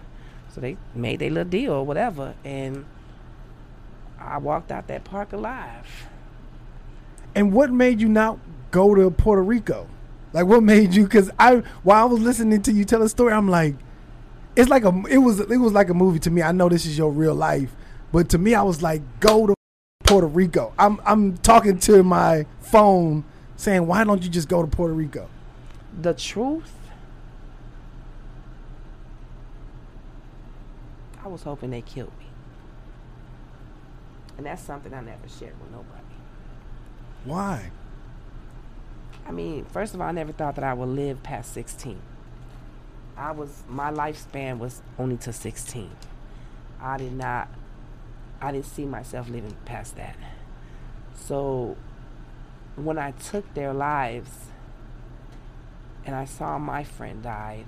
[0.53, 2.85] So they made their little deal or whatever, and
[4.19, 6.07] I walked out that park alive.
[7.35, 8.37] And what made you not
[8.69, 9.87] go to Puerto Rico?
[10.31, 11.03] Like, what made you?
[11.03, 13.75] Because I, while I was listening to you tell a story, I'm like,
[14.55, 16.43] it's like a, it was, it was like a movie to me.
[16.43, 17.75] I know this is your real life,
[18.11, 19.55] but to me, I was like, go to
[20.03, 20.73] Puerto Rico.
[20.77, 23.23] I'm, I'm talking to my phone,
[23.55, 25.27] saying, why don't you just go to Puerto Rico?
[25.99, 26.71] The truth.
[31.23, 32.25] I was hoping they killed me.
[34.37, 36.03] And that's something I never shared with nobody.
[37.23, 37.71] Why?
[39.25, 41.99] I mean, first of all, I never thought that I would live past 16.
[43.15, 45.91] I was, my lifespan was only to 16.
[46.81, 47.47] I did not,
[48.41, 50.17] I didn't see myself living past that.
[51.15, 51.77] So
[52.75, 54.47] when I took their lives
[56.05, 57.65] and I saw my friend died,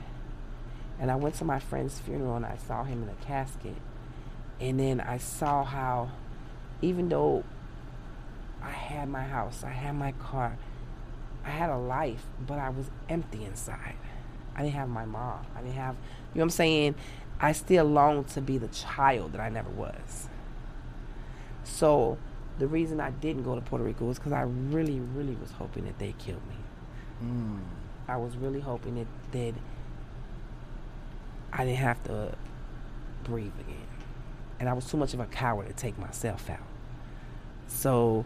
[1.00, 3.76] and I went to my friend's funeral and I saw him in a casket,
[4.60, 6.12] and then I saw how,
[6.82, 7.44] even though
[8.62, 10.58] I had my house, I had my car,
[11.44, 13.96] I had a life, but I was empty inside.
[14.56, 15.46] I didn't have my mom.
[15.56, 16.96] I didn't have, you know what I'm saying?
[17.40, 20.30] I still longed to be the child that I never was.
[21.64, 22.18] So
[22.58, 25.86] the reason I didn't go to Puerto Rico was because I really, really was hoping
[25.86, 26.56] that they killed me.
[27.24, 27.60] Mm.
[28.08, 29.54] I was really hoping that, that
[31.56, 32.36] I didn't have to
[33.24, 33.78] breathe again.
[34.60, 36.60] And I was too much of a coward to take myself out.
[37.68, 38.26] So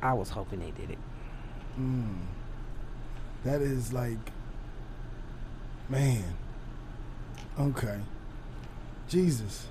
[0.00, 0.98] I was hoping they did it.
[1.78, 2.18] Mm.
[3.44, 4.18] That is like,
[5.88, 6.22] man.
[7.58, 7.98] Okay.
[9.08, 9.66] Jesus.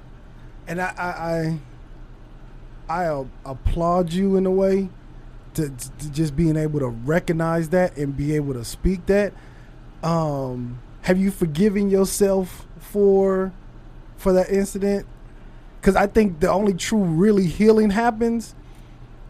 [0.68, 4.90] And I, I, I, I applaud you in a way
[5.54, 9.34] to, to just being able to recognize that and be able to speak that.
[10.04, 13.52] Um, have you forgiven yourself for
[14.18, 15.06] for that incident?
[15.80, 18.54] Because I think the only true really healing happens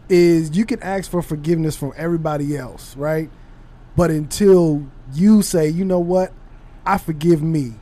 [0.08, 3.30] is you can ask for forgiveness from everybody else, right?
[3.96, 6.32] But until you say, you know what,
[6.84, 7.74] I forgive me,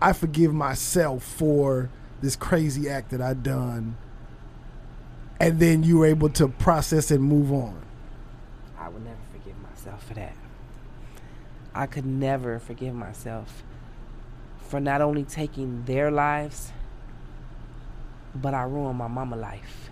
[0.00, 1.90] I forgive myself for
[2.22, 3.96] this crazy act that I done,
[5.38, 7.82] and then you were able to process and move on.
[8.78, 10.34] I would never forgive myself for that.
[11.74, 13.62] I could never forgive myself
[14.70, 16.72] for not only taking their lives,
[18.32, 19.90] but I ruined my mama life.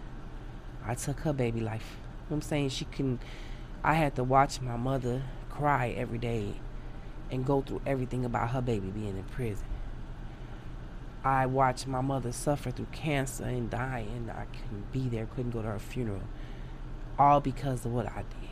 [0.87, 1.97] I took her baby life.
[1.99, 2.69] You know I'm saying?
[2.69, 3.19] She can
[3.83, 6.55] I had to watch my mother cry every day
[7.29, 9.67] and go through everything about her baby being in prison.
[11.25, 15.51] I watched my mother suffer through cancer and die and I couldn't be there, couldn't
[15.51, 16.23] go to her funeral.
[17.19, 18.48] All because of what I did.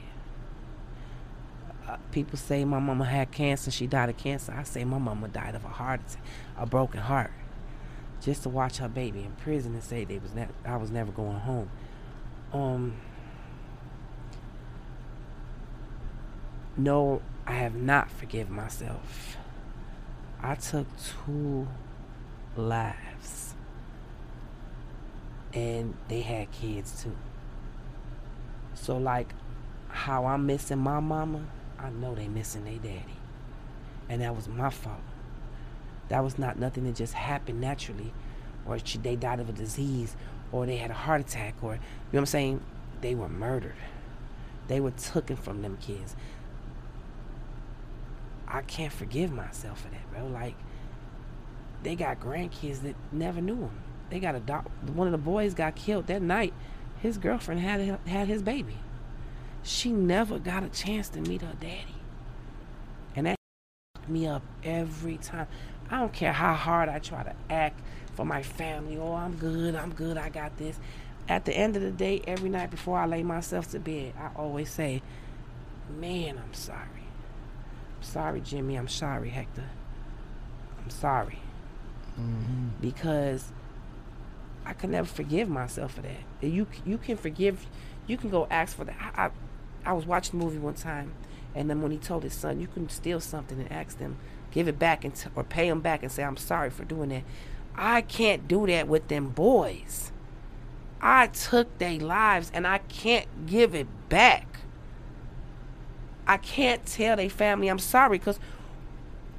[1.89, 4.53] Uh, people say my mama had cancer, she died of cancer.
[4.53, 6.01] I say my mama died of a heart
[6.57, 7.31] a broken heart.
[8.21, 11.13] Just to watch her baby in prison and say they was ne- I was never
[11.13, 11.71] going home.
[12.53, 12.97] Um
[16.77, 19.37] No, I have not forgiven myself.
[20.43, 21.67] I took two
[22.55, 23.55] lives.
[25.55, 27.17] And they had kids too.
[28.75, 29.33] So like
[29.89, 31.47] how I'm missing my mama,
[31.79, 33.17] I know they missing their daddy.
[34.09, 35.01] And that was my fault.
[36.09, 38.13] That was not nothing that just happened naturally
[38.67, 40.17] or they died of a disease
[40.53, 42.61] or they had a heart attack or you know what I'm saying?
[43.01, 43.77] They were murdered.
[44.69, 46.17] They were taken from them kids.
[48.49, 50.27] I can't forgive myself for that, bro.
[50.29, 50.55] Like,
[51.83, 53.83] they got grandkids that never knew them.
[54.11, 54.71] They got a dog.
[54.95, 56.55] One of the boys got killed that night.
[57.01, 58.77] His girlfriend had had his baby.
[59.67, 61.97] She never got a chance to meet her daddy,
[63.17, 63.37] and that
[64.07, 65.49] me up every time.
[65.91, 67.81] I don't care how hard I try to act
[68.15, 68.97] for my family.
[68.97, 69.75] Oh, I'm good.
[69.75, 70.17] I'm good.
[70.17, 70.79] I got this.
[71.29, 74.31] At the end of the day, every night before I lay myself to bed, I
[74.37, 75.03] always say,
[75.99, 77.09] "Man, I'm sorry."
[77.97, 78.77] I'm sorry, Jimmy.
[78.77, 79.69] I'm sorry, Hector.
[80.81, 81.41] I'm sorry.
[82.21, 82.69] Mm-hmm.
[82.81, 83.53] Because
[84.65, 86.21] I could never forgive myself for that.
[86.41, 87.67] You you can forgive,
[88.07, 88.97] you can go ask for that.
[89.01, 89.31] I, I,
[89.87, 91.13] I was watching a movie one time,
[91.55, 94.19] and then when he told his son, you can steal something and ask them,
[94.51, 97.11] give it back and t- or pay them back and say I'm sorry for doing
[97.11, 97.23] that.
[97.77, 100.13] I can't do that with them boys.
[101.01, 104.61] I took their lives and I can't give it back.
[106.27, 108.41] I can't tell their family I'm sorry because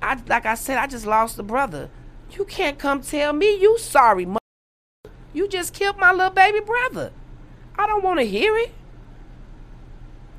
[0.01, 1.89] I like I said, I just lost a brother.
[2.31, 4.39] You can't come tell me you sorry, mother.
[5.33, 7.11] You just killed my little baby brother.
[7.77, 8.71] I don't want to hear it.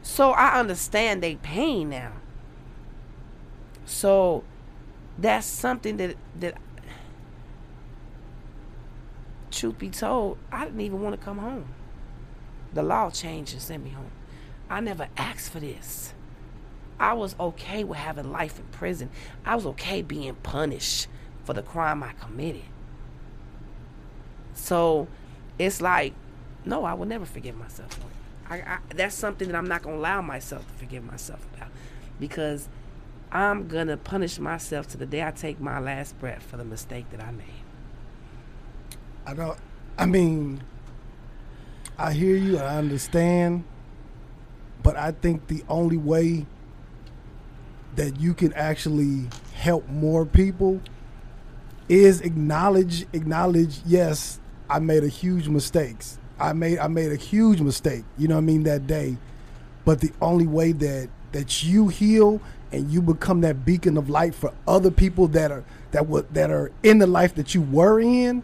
[0.09, 2.13] So I understand they pain now.
[3.85, 4.43] So
[5.19, 6.55] that's something that that
[9.51, 11.67] truth be told, I didn't even want to come home.
[12.73, 14.11] The law changed and sent me home.
[14.71, 16.15] I never asked for this.
[16.99, 19.11] I was okay with having life in prison.
[19.45, 21.07] I was okay being punished
[21.45, 22.65] for the crime I committed.
[24.55, 25.07] So
[25.59, 26.15] it's like,
[26.65, 28.01] no, I will never forgive myself.
[28.51, 31.69] I, I, that's something that I'm not going to allow myself to forgive myself about
[32.19, 32.69] because
[33.31, 36.65] I'm going to punish myself to the day I take my last breath for the
[36.65, 37.47] mistake that I made.
[39.27, 39.59] I don't,
[39.99, 40.63] I mean,
[41.99, 43.65] I hear you, I understand,
[44.83, 46.47] but I think the only way
[47.97, 50.81] that you can actually help more people
[51.89, 57.61] is acknowledge acknowledge yes i made a huge mistakes i made i made a huge
[57.61, 59.17] mistake you know what i mean that day
[59.85, 62.41] but the only way that that you heal
[62.73, 66.51] and you become that beacon of light for other people that are that what that
[66.51, 68.43] are in the life that you were in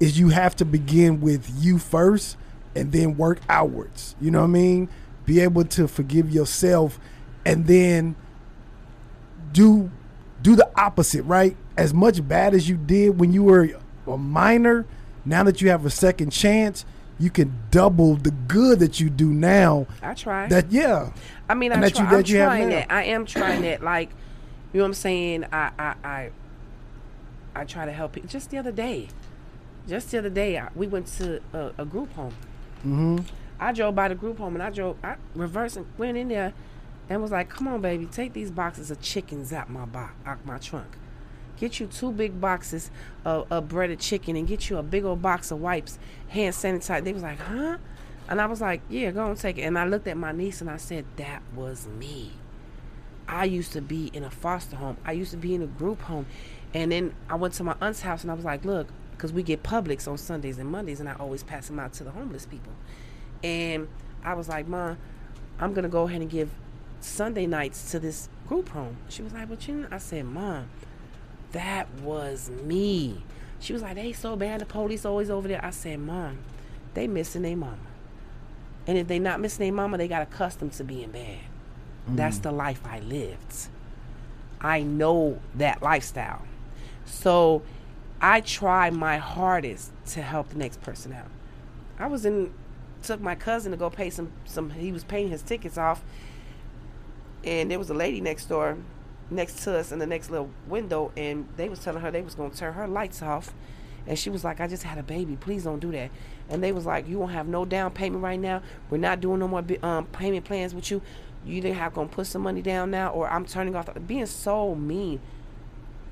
[0.00, 2.36] is you have to begin with you first
[2.74, 4.88] and then work outwards you know what i mean
[5.26, 6.98] be able to forgive yourself
[7.44, 8.16] and then
[9.52, 9.90] do
[10.42, 11.56] do the opposite, right?
[11.76, 13.68] As much bad as you did when you were
[14.06, 14.86] a minor,
[15.24, 16.84] now that you have a second chance,
[17.20, 19.86] you can double the good that you do now.
[20.02, 20.48] I try.
[20.48, 21.12] That yeah.
[21.48, 22.90] I mean, I try, I'm trying that.
[22.90, 23.82] I am trying that.
[23.82, 24.10] Like,
[24.72, 25.44] you know what I'm saying?
[25.52, 26.30] I I I,
[27.54, 28.28] I try to help people.
[28.28, 29.08] Just the other day,
[29.86, 32.34] just the other day, I, we went to a, a group home.
[32.78, 33.18] Mm-hmm.
[33.60, 36.54] I drove by the group home and I drove, I reversed and went in there
[37.10, 40.44] and was like, "Come on, baby, take these boxes of chickens out my box, out
[40.46, 40.96] my trunk.
[41.60, 42.90] Get you two big boxes
[43.24, 45.98] of, of breaded chicken and get you a big old box of wipes,
[46.28, 47.76] hand sanitizer." They was like, "Huh?"
[48.28, 50.60] And I was like, "Yeah, go and take it." And I looked at my niece
[50.60, 52.32] and I said, "That was me."
[53.28, 54.96] I used to be in a foster home.
[55.04, 56.26] I used to be in a group home.
[56.74, 59.42] And then I went to my aunt's house and I was like, look, because we
[59.42, 62.46] get Publix on Sundays and Mondays, and I always pass them out to the homeless
[62.46, 62.72] people.
[63.44, 63.86] And
[64.24, 64.96] I was like, Mom,
[65.58, 66.50] I'm going to go ahead and give
[67.00, 68.96] Sunday nights to this group home.
[69.08, 70.70] She was like, but you know, I said, Mom,
[71.52, 73.22] that was me.
[73.58, 75.64] She was like, they so bad, the police always over there.
[75.64, 76.38] I said, Mom,
[76.94, 77.76] they missing their mama.
[78.86, 81.38] And if they not missing their mama, they got accustomed to being bad.
[82.08, 82.42] That's mm.
[82.42, 83.68] the life I lived.
[84.60, 86.42] I know that lifestyle.
[87.04, 87.62] So
[88.20, 91.28] I try my hardest to help the next person out.
[91.98, 92.52] I was in
[93.02, 96.02] took my cousin to go pay some some he was paying his tickets off
[97.44, 98.76] and there was a lady next door
[99.30, 102.34] next to us in the next little window and they was telling her they was
[102.34, 103.52] going to turn her lights off.
[104.06, 105.36] And she was like i just had a baby.
[105.36, 106.10] Please don't do that.
[106.48, 108.62] And they was like you won't have no down payment right now.
[108.88, 111.02] We're not doing no more um, payment plans with you.
[111.44, 113.88] You either have going to put some money down now or i'm turning off.
[114.06, 115.20] Being so mean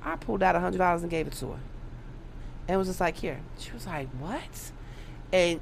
[0.02, 1.60] i pulled out a hundred dollars and gave it to her.
[2.68, 3.40] And was just like here.
[3.58, 4.72] She was like what?
[5.32, 5.60] And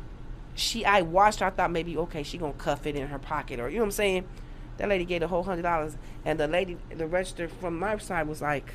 [0.55, 1.47] she i watched her.
[1.47, 3.87] I thought maybe okay she gonna cuff it in her pocket or you know what
[3.87, 4.25] i'm saying
[4.79, 8.29] that lady gave the whole hundred dollars, and the lady, the register from my side
[8.29, 8.75] was like,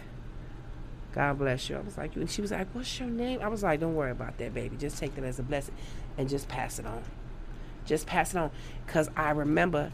[1.14, 3.48] "God bless you." I was like, "You," and she was like, "What's your name?" I
[3.48, 4.78] was like, "Don't worry about that, baby.
[4.78, 5.76] Just take that as a blessing,
[6.18, 7.04] and just pass it on.
[7.86, 8.52] Just pass it on,
[8.88, 9.92] cause I remember,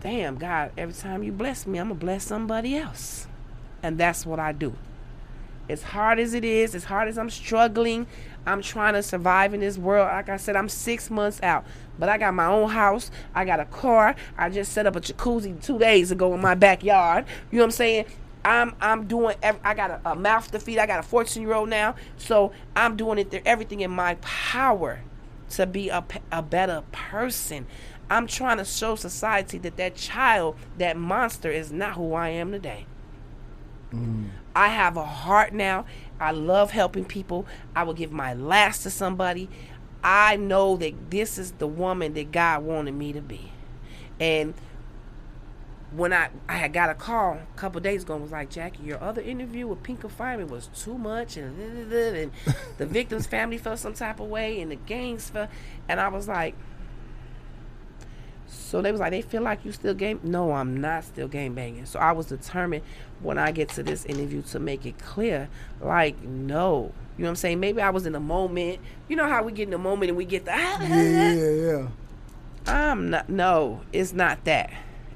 [0.00, 3.26] damn God, every time you bless me, I'm gonna bless somebody else,
[3.82, 4.74] and that's what I do.
[5.68, 8.06] As hard as it is, as hard as I'm struggling,
[8.46, 10.08] I'm trying to survive in this world.
[10.08, 11.64] Like I said, I'm six months out,
[11.98, 13.10] but I got my own house.
[13.34, 14.16] I got a car.
[14.36, 17.24] I just set up a jacuzzi two days ago in my backyard.
[17.50, 18.04] You know what I'm saying?
[18.44, 19.36] I'm I'm doing.
[19.62, 20.78] I got a, a mouth to feed.
[20.78, 23.30] I got a 14 year old now, so I'm doing it.
[23.30, 25.00] there- Everything in my power
[25.50, 27.66] to be a, a better person.
[28.10, 32.50] I'm trying to show society that that child, that monster, is not who I am
[32.50, 32.86] today.
[33.92, 34.30] Mm.
[34.56, 35.86] I have a heart now.
[36.22, 37.46] I love helping people.
[37.74, 39.48] I will give my last to somebody.
[40.04, 43.52] I know that this is the woman that God wanted me to be.
[44.18, 44.54] And
[45.92, 48.82] when I, I had got a call a couple days ago and was like, Jackie,
[48.82, 52.32] your other interview with Pinker Fireman was too much and, and
[52.78, 55.50] the victim's family felt some type of way and the gangs felt
[55.88, 56.54] and I was like
[58.52, 60.20] so they was like, they feel like you still game.
[60.22, 61.86] No, I'm not still game banging.
[61.86, 62.84] So I was determined
[63.22, 65.48] when I get to this interview to make it clear,
[65.80, 66.92] like, no.
[67.16, 67.60] You know what I'm saying?
[67.60, 68.80] Maybe I was in a moment.
[69.08, 70.50] You know how we get in a moment and we get the.
[70.50, 70.82] Yeah,
[71.32, 71.88] yeah, yeah.
[72.66, 73.28] I'm not.
[73.28, 74.72] No, it's not that.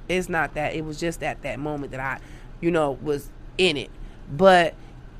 [0.09, 0.75] It's not that.
[0.75, 2.21] It was just at that moment that I,
[2.61, 3.91] you know, was in it.
[4.31, 4.75] But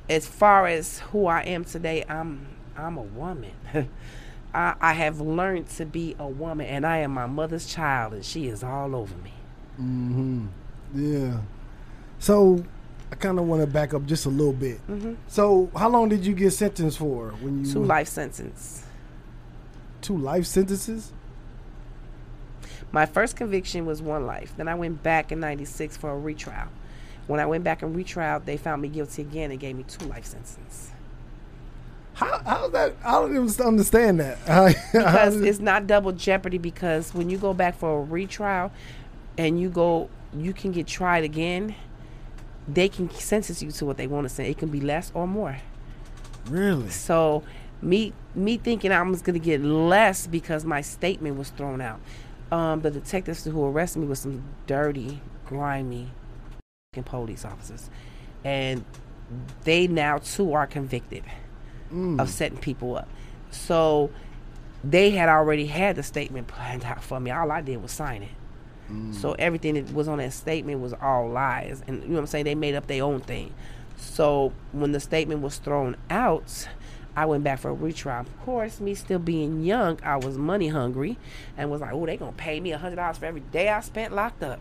[0.09, 3.51] as far as who I am today, I'm I'm a woman.
[4.53, 8.23] I, I have learned to be a woman, and I am my mother's child, and
[8.23, 9.33] she is all over me.
[9.79, 10.47] Mm-hmm.
[10.95, 11.39] Yeah.
[12.19, 12.63] So
[13.11, 14.77] I kind of want to back up just a little bit.
[14.79, 18.83] hmm So how long did you get sentenced for when you Two life sentence.
[20.01, 21.13] two life sentences?
[22.91, 24.53] My first conviction was one life.
[24.55, 26.67] Then I went back in '96 for a retrial.
[27.27, 30.05] When I went back and retrial, they found me guilty again and gave me two
[30.05, 30.91] life sentences.
[32.13, 32.95] How how's that?
[33.05, 34.37] I don't even understand that.
[34.93, 38.71] Because it's not double jeopardy because when you go back for a retrial
[39.37, 41.75] and you go you can get tried again
[42.67, 45.27] they can sentence you to what they want to say it can be less or
[45.27, 45.57] more
[46.49, 46.89] really.
[46.89, 47.43] so
[47.81, 51.99] me me thinking i was going to get less because my statement was thrown out
[52.51, 56.09] um, the detectives who arrested me were some dirty grimy
[57.05, 57.89] police officers
[58.43, 58.83] and
[59.65, 61.23] they now too are convicted
[61.91, 62.19] Mm.
[62.19, 63.07] of setting people up.
[63.49, 64.09] So
[64.83, 67.31] they had already had the statement planned out for me.
[67.31, 68.29] All I did was sign it.
[68.91, 69.13] Mm.
[69.13, 71.83] So everything that was on that statement was all lies.
[71.87, 72.45] And you know what I'm saying?
[72.45, 73.53] They made up their own thing.
[73.97, 76.67] So when the statement was thrown out,
[77.15, 78.21] I went back for a retrial.
[78.21, 81.17] Of course, me still being young, I was money hungry
[81.57, 84.13] and was like, oh, they going to pay me $100 for every day I spent
[84.13, 84.59] locked up.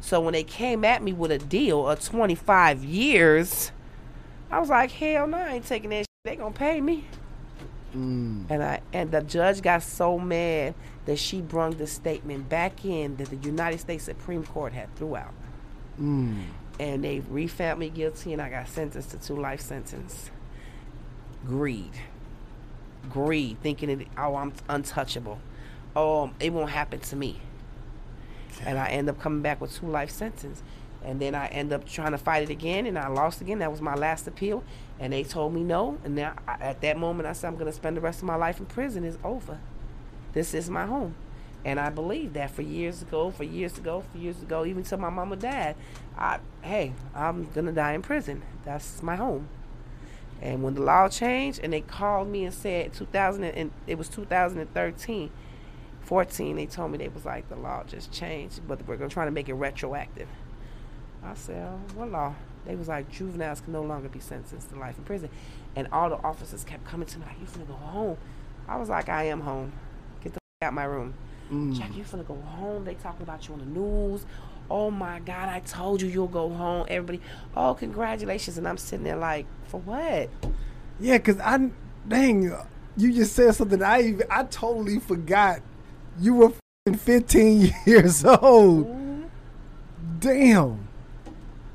[0.00, 3.70] So when they came at me with a deal of 25 years,
[4.50, 6.06] I was like, hell no, I ain't taking that shit.
[6.24, 7.06] They going to pay me.
[7.94, 8.46] Mm.
[8.50, 10.74] And I and the judge got so mad
[11.06, 15.16] that she brung the statement back in that the United States Supreme Court had threw
[15.16, 15.34] out.
[16.00, 16.44] Mm.
[16.78, 20.30] And they refound me guilty and I got sentenced to two life sentence.
[21.46, 21.92] Greed.
[23.10, 25.40] Greed, thinking it oh I'm untouchable.
[25.96, 27.40] Oh it won't happen to me.
[28.64, 30.62] and I end up coming back with two life sentence.
[31.04, 33.58] And then I end up trying to fight it again, and I lost again.
[33.58, 34.62] That was my last appeal,
[35.00, 35.98] and they told me no.
[36.04, 38.26] And now, I, at that moment, I said I'm going to spend the rest of
[38.26, 39.02] my life in prison.
[39.02, 39.58] It's over.
[40.32, 41.14] This is my home,
[41.64, 44.98] and I believed that for years ago, for years ago, for years ago, even till
[44.98, 45.76] my mom and dad.
[46.16, 48.42] I, hey, I'm gonna die in prison.
[48.64, 49.48] That's my home.
[50.40, 54.08] And when the law changed, and they called me and said 2000, and it was
[54.08, 55.30] 2013,
[56.00, 59.24] 14, they told me they was like the law just changed, but we're gonna try
[59.24, 60.28] to make it retroactive.
[61.22, 62.34] I said, what law?
[62.64, 65.28] They was like juveniles can no longer be sentenced to life in prison,
[65.74, 68.16] and all the officers kept coming to me like, "You finna go home?"
[68.68, 69.72] I was like, "I am home.
[70.62, 71.14] Get the f- out my room."
[71.52, 71.78] Mm.
[71.78, 72.84] Jack, you finna go home?
[72.84, 74.24] They talking about you on the news.
[74.70, 76.86] Oh my God, I told you you'll go home.
[76.88, 77.20] Everybody,
[77.56, 80.30] oh congratulations, and I'm sitting there like, for what?
[81.00, 81.70] Yeah, cause I
[82.08, 82.56] dang,
[82.96, 83.82] you just said something.
[83.82, 85.60] I even, I totally forgot.
[86.20, 86.52] You were
[86.96, 88.86] 15 years old.
[88.86, 89.28] Mhm.
[90.20, 90.88] Damn.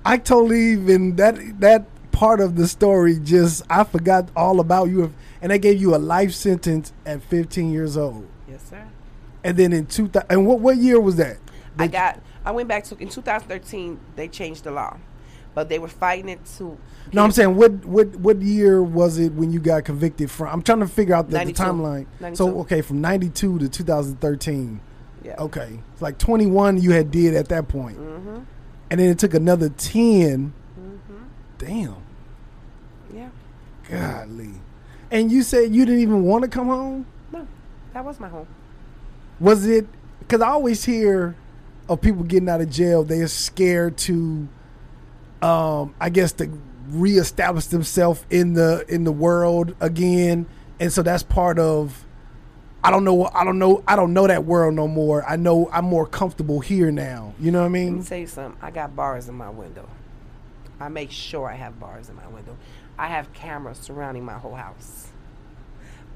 [0.05, 5.13] I totally even that that part of the story just I forgot all about you.
[5.41, 8.27] And they gave you a life sentence at 15 years old.
[8.49, 8.83] Yes, sir.
[9.43, 11.37] And then in 2000, and what what year was that?
[11.79, 12.19] I got.
[12.45, 13.99] I went back to in 2013.
[14.15, 14.97] They changed the law,
[15.53, 16.77] but they were fighting it to.
[17.13, 20.47] No, I'm saying what what what year was it when you got convicted from?
[20.53, 22.07] I'm trying to figure out the, the timeline.
[22.19, 22.35] 92.
[22.35, 24.81] So okay, from 92 to 2013.
[25.23, 25.35] Yeah.
[25.39, 28.45] Okay, it's like 21 you had did at that point, Mhm.
[28.89, 30.53] and then it took another 10.
[30.79, 30.93] Mhm.
[31.57, 31.95] Damn,
[33.13, 33.29] Yeah.
[33.89, 34.51] godly.
[35.11, 37.05] And you said you didn't even want to come home.
[37.97, 38.45] That was my home.
[39.39, 39.87] Was it?
[40.19, 41.35] Because I always hear
[41.89, 43.03] of people getting out of jail.
[43.03, 44.47] They're scared to,
[45.41, 46.47] um, I guess, to
[46.89, 50.45] reestablish themselves in the in the world again,
[50.79, 52.05] and so that's part of.
[52.83, 53.31] I don't know.
[53.33, 53.83] I don't know.
[53.87, 55.27] I don't know that world no more.
[55.27, 57.33] I know I'm more comfortable here now.
[57.39, 57.93] You know what I mean?
[57.93, 58.61] Let me tell you something.
[58.61, 59.89] I got bars in my window.
[60.79, 62.57] I make sure I have bars in my window.
[62.99, 65.07] I have cameras surrounding my whole house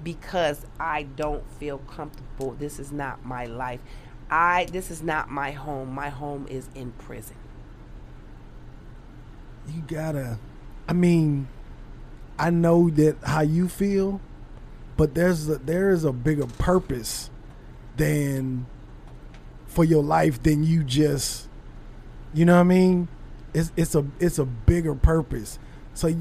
[0.03, 2.55] because I don't feel comfortable.
[2.57, 3.79] This is not my life.
[4.29, 5.93] I this is not my home.
[5.93, 7.35] My home is in prison.
[9.67, 10.39] You gotta.
[10.87, 11.47] I mean,
[12.39, 14.21] I know that how you feel,
[14.97, 17.29] but there's a, there is a bigger purpose
[17.97, 18.65] than
[19.67, 21.47] for your life than you just.
[22.33, 23.07] You know what I mean?
[23.53, 25.59] It's it's a it's a bigger purpose.
[25.93, 26.15] So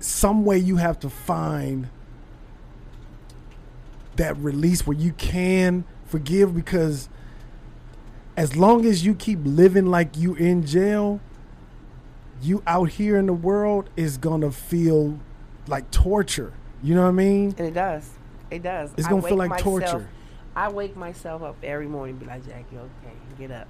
[0.00, 1.88] some way you have to find
[4.16, 7.08] that release where you can forgive because
[8.36, 11.20] as long as you keep living like you in jail,
[12.40, 15.18] you out here in the world is gonna feel
[15.66, 16.52] like torture.
[16.82, 17.54] You know what I mean?
[17.58, 18.08] And it does.
[18.50, 18.90] It does.
[18.96, 20.08] It's gonna feel like myself- torture.
[20.54, 23.68] I wake myself up every morning and be like, Jackie, okay, get up.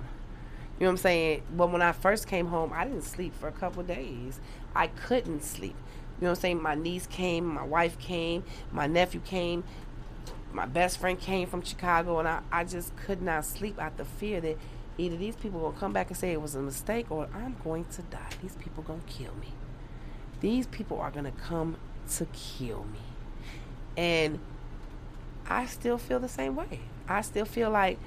[0.78, 1.43] You know what I'm saying?
[1.57, 4.40] But when I first came home, I didn't sleep for a couple days.
[4.74, 5.76] I couldn't sleep.
[6.20, 6.62] You know what I'm saying?
[6.62, 9.62] My niece came, my wife came, my nephew came,
[10.53, 14.05] my best friend came from Chicago, and I, I just could not sleep out the
[14.05, 14.59] fear that
[14.98, 17.86] either these people will come back and say it was a mistake or I'm going
[17.86, 18.28] to die.
[18.42, 19.48] These people going to kill me.
[20.40, 21.76] These people are going to come
[22.16, 23.00] to kill me.
[23.96, 24.38] And
[25.48, 26.80] I still feel the same way.
[27.09, 27.98] I still feel like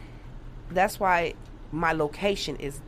[0.69, 1.33] that's why
[1.71, 2.79] my location is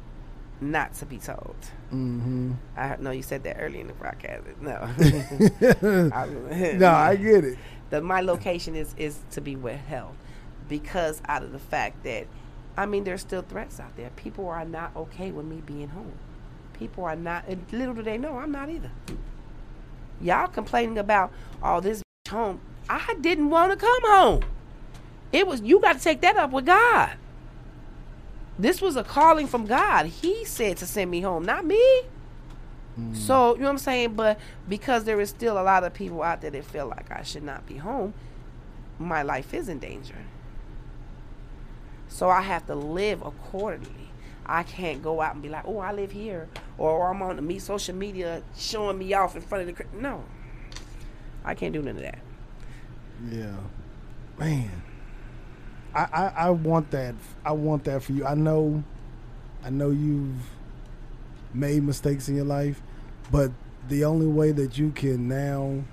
[0.60, 1.56] not to be told.
[1.94, 2.54] Mm-hmm.
[2.76, 4.44] I know you said that early in the broadcast.
[4.60, 4.72] No.
[6.14, 7.58] I- no, I get it.
[7.90, 10.16] That my location is is to be withheld
[10.68, 12.28] because out of the fact that
[12.76, 14.10] I mean there's still threats out there.
[14.16, 16.14] People are not okay with me being home.
[16.74, 18.92] People are not little do they know I'm not either.
[20.22, 21.32] Y'all complaining about
[21.62, 22.60] all this home.
[22.90, 24.44] I didn't want to come home.
[25.32, 27.12] It was you got to take that up with God.
[28.60, 30.08] This was a calling from God.
[30.08, 32.02] He said to send me home, not me.
[33.00, 33.16] Mm.
[33.16, 34.14] So, you know what I'm saying?
[34.14, 37.24] But because there is still a lot of people out there that feel like I
[37.24, 38.14] should not be home,
[39.00, 40.16] my life is in danger.
[42.08, 44.10] So I have to live accordingly.
[44.46, 46.48] I can't go out and be like, oh, I live here.
[46.78, 49.84] Or oh, I'm on the me social media showing me off in front of the.
[49.84, 50.24] cr-" No.
[51.44, 52.20] I can't do none of that.
[53.30, 53.56] Yeah,
[54.38, 54.82] man.
[55.94, 57.16] I, I I want that.
[57.44, 58.26] I want that for you.
[58.26, 58.84] I know,
[59.64, 60.36] I know you've
[61.54, 62.82] made mistakes in your life,
[63.32, 63.52] but
[63.90, 65.84] the only way that you can now,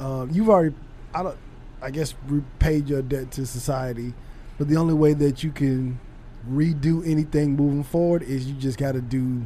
[0.00, 0.74] um, you've already,
[1.14, 1.38] I don't,
[1.82, 4.14] I guess, repaid your debt to society,
[4.58, 6.00] but the only way that you can
[6.48, 9.44] redo anything moving forward is you just got to do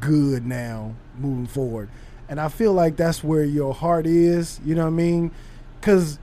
[0.00, 1.88] good now moving forward.
[2.28, 5.30] And I feel like that's where your heart is, you know what I mean?
[5.80, 6.18] Cuz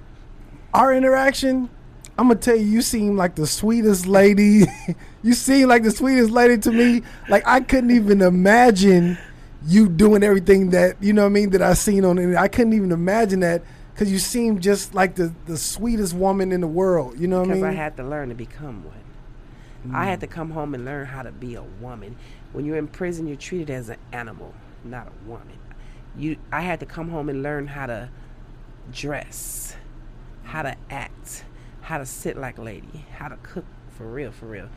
[0.73, 1.69] our interaction,
[2.17, 4.65] I'm gonna tell you, you seem like the sweetest lady.
[5.23, 7.03] you seem like the sweetest lady to me.
[7.29, 9.17] Like I couldn't even imagine
[9.65, 12.35] you doing everything that you know what I mean that I seen on it.
[12.35, 16.61] I couldn't even imagine that because you seem just like the the sweetest woman in
[16.61, 17.19] the world.
[17.19, 17.71] You know what I Because mean?
[17.71, 19.95] I had to learn to become one.
[19.95, 20.21] I had mm.
[20.21, 22.15] to come home and learn how to be a woman.
[22.53, 24.53] When you're in prison, you're treated as an animal,
[24.83, 25.57] not a woman.
[26.15, 28.09] You, I had to come home and learn how to
[28.91, 29.75] dress,
[30.43, 31.45] how to act,
[31.81, 33.65] how to sit like a lady, how to cook
[34.01, 34.69] for real, for real.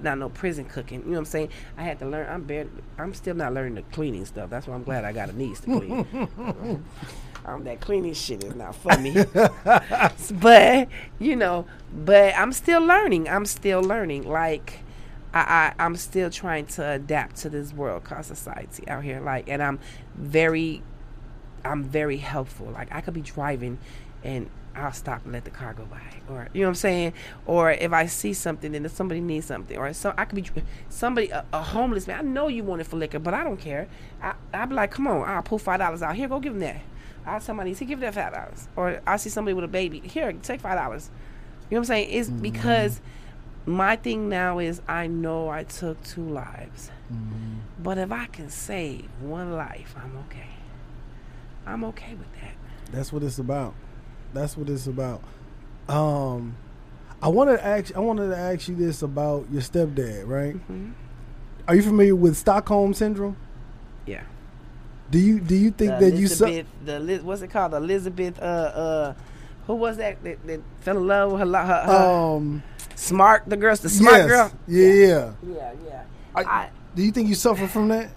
[0.00, 1.00] Not no prison cooking.
[1.00, 1.48] You know what I'm saying?
[1.76, 2.28] I had to learn.
[2.28, 4.50] I'm barely, I'm still not learning the cleaning stuff.
[4.50, 6.06] That's why I'm glad I got a niece to clean.
[7.44, 9.14] um, that cleaning shit is not for me.
[10.40, 13.28] but you know, but I'm still learning.
[13.28, 14.28] I'm still learning.
[14.28, 14.80] Like
[15.32, 19.20] I, I I'm still trying to adapt to this world called society out here.
[19.20, 19.78] Like, and I'm
[20.16, 20.82] very,
[21.64, 22.66] I'm very helpful.
[22.66, 23.78] Like I could be driving,
[24.24, 27.12] and I'll stop and let the car go by, or you know what I'm saying.
[27.46, 30.62] Or if I see something and if somebody needs something, or so I could be
[30.88, 32.18] somebody a, a homeless man.
[32.18, 33.88] I know you want it for liquor, but I don't care.
[34.22, 36.28] I I'll be like, come on, I'll pull five dollars out here.
[36.28, 36.80] Go give him that.
[37.24, 38.68] I'll tell somebody, see, give that five dollars.
[38.76, 40.00] Or I see somebody with a baby.
[40.00, 41.10] Here, take five dollars.
[41.70, 42.10] You know what I'm saying?
[42.10, 42.42] It's mm-hmm.
[42.42, 43.00] because
[43.66, 46.90] my thing now is I know I took two lives.
[47.12, 47.82] Mm-hmm.
[47.82, 50.48] But if I can save one life, I'm okay.
[51.66, 52.54] I'm okay with that.
[52.90, 53.74] That's what it's about.
[54.32, 55.22] That's what it's about.
[55.88, 56.56] Um,
[57.20, 57.94] I wanted to ask.
[57.96, 60.54] I wanted to ask you this about your stepdad, right?
[60.70, 60.92] Mhm.
[61.68, 63.36] Are you familiar with Stockholm syndrome?
[64.06, 64.22] Yeah.
[65.10, 66.46] Do you do you think The that you saw?
[66.46, 67.74] Elizabeth, the Liz- what's it called?
[67.74, 68.38] Elizabeth.
[68.40, 69.14] Uh, uh,
[69.66, 71.46] who was that that, that fell in love with her?
[71.46, 71.92] her, her
[72.36, 72.62] Um,
[72.96, 74.26] smart, the girl the smart yes.
[74.28, 74.52] girl.
[74.66, 75.32] Yeah, yeah.
[75.46, 76.02] Yeah, yeah.
[76.34, 78.08] I- I, Do you think you suffer from that?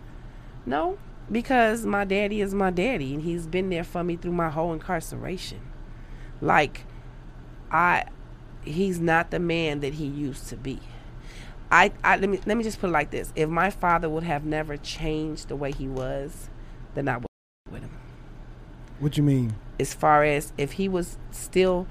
[0.65, 0.97] No,
[1.31, 4.73] because my daddy is my daddy, and he's been there for me through my whole
[4.73, 5.59] incarceration.
[6.45, 6.85] Like,
[7.71, 8.05] I,
[8.63, 10.79] he's not the man that he used to be.
[11.71, 14.21] I, I let me let me just put it like this: If my father would
[14.21, 16.49] have never changed the way he was,
[16.93, 17.25] then I would
[17.71, 17.97] with him.
[18.99, 19.55] What you mean?
[19.79, 21.87] As far as if he was still,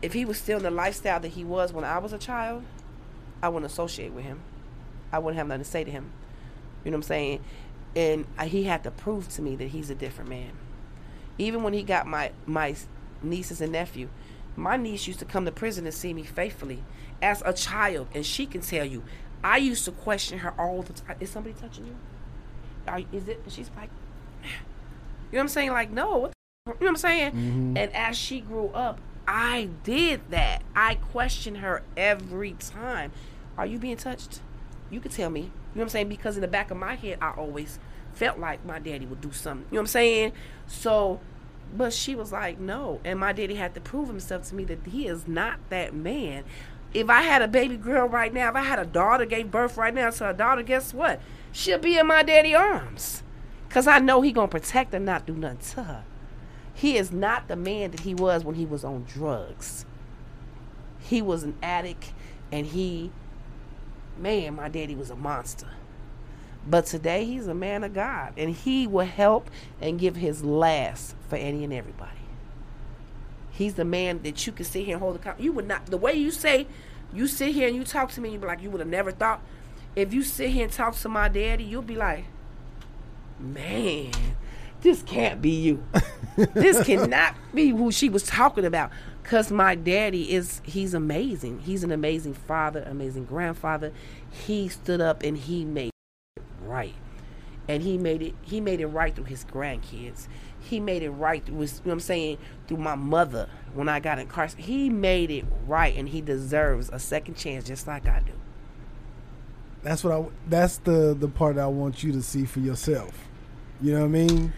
[0.00, 2.64] if he was still in the lifestyle that he was when I was a child,
[3.42, 4.40] I wouldn't associate with him.
[5.12, 6.10] I wouldn't have nothing to say to him.
[6.82, 7.44] You know what I'm saying?
[7.94, 10.52] And he had to prove to me that he's a different man.
[11.38, 12.74] Even when he got my my
[13.22, 14.08] nieces and nephew,
[14.56, 16.82] my niece used to come to prison and see me faithfully
[17.22, 19.02] as a child, and she can tell you,
[19.44, 21.16] I used to question her all the time.
[21.20, 21.96] Is somebody touching you?
[22.86, 23.40] Are, is it?
[23.48, 23.90] She's like,
[24.42, 24.58] you know
[25.30, 25.70] what I'm saying?
[25.70, 26.18] Like, no.
[26.18, 27.32] What the, you know what I'm saying?
[27.32, 27.78] Mhm.
[27.78, 30.62] And as she grew up, I did that.
[30.74, 33.12] I questioned her every time.
[33.56, 34.40] Are you being touched?
[34.90, 35.40] You could tell me.
[35.40, 36.08] You know what I'm saying?
[36.08, 37.78] Because in the back of my head, I always
[38.14, 39.66] felt like my daddy would do something.
[39.70, 40.32] You know what I'm saying?
[40.66, 41.20] So,
[41.76, 43.00] but she was like, no.
[43.04, 46.44] And my daddy had to prove himself to me that he is not that man.
[46.94, 49.76] If I had a baby girl right now, if I had a daughter, gave birth
[49.76, 51.20] right now to a daughter, guess what?
[51.50, 53.22] She'll be in my daddy arms.
[53.68, 56.04] Because I know he going to protect her, not do nothing to her.
[56.74, 59.86] He is not the man that he was when he was on drugs.
[61.00, 62.12] He was an addict
[62.50, 63.10] and he,
[64.18, 65.68] man, my daddy was a monster.
[66.66, 69.50] But today he's a man of God and he will help
[69.80, 72.10] and give his last for any and everybody.
[73.50, 75.40] He's the man that you can sit here and hold account.
[75.40, 76.66] You would not, the way you say,
[77.12, 79.12] you sit here and you talk to me, you be like, you would have never
[79.12, 79.42] thought.
[79.94, 82.24] If you sit here and talk to my daddy, you'll be like,
[83.38, 84.12] man,
[84.80, 85.84] this can't be you.
[86.36, 88.90] this cannot be who she was talking about.
[89.22, 91.60] Cause my daddy is he's amazing.
[91.60, 93.92] He's an amazing father, amazing grandfather.
[94.30, 95.91] He stood up and he made
[96.66, 96.94] right.
[97.68, 100.26] And he made it he made it right through his grandkids.
[100.60, 104.00] He made it right through his, you know I'm saying, through my mother when I
[104.00, 104.64] got incarcerated.
[104.64, 108.32] He made it right and he deserves a second chance just like I do.
[109.82, 110.24] That's what I.
[110.48, 113.28] That's the the part I want you to see for yourself.
[113.80, 114.52] You know what I mean?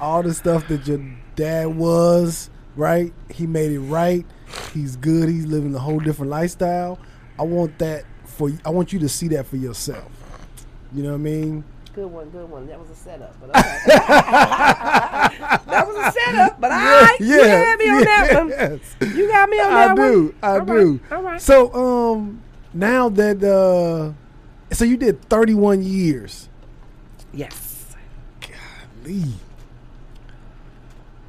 [0.00, 3.12] All the stuff that your dad was right.
[3.30, 4.24] He made it right.
[4.72, 5.28] He's good.
[5.28, 6.98] He's living a whole different lifestyle.
[7.38, 8.50] I want that for.
[8.64, 10.10] I want you to see that for yourself.
[10.92, 11.64] You know what I mean?
[11.94, 12.66] Good one, good one.
[12.68, 13.80] That was a setup, but okay.
[14.06, 18.48] that was a setup, but all right, you had me on that one.
[18.48, 18.80] yes.
[19.16, 20.02] You got me on I that do.
[20.26, 20.34] one.
[20.42, 21.00] I All right, do.
[21.10, 21.42] All right.
[21.42, 24.12] So um, now that uh,
[24.74, 26.48] so you did thirty one years.
[27.32, 27.96] Yes.
[28.40, 29.24] Golly.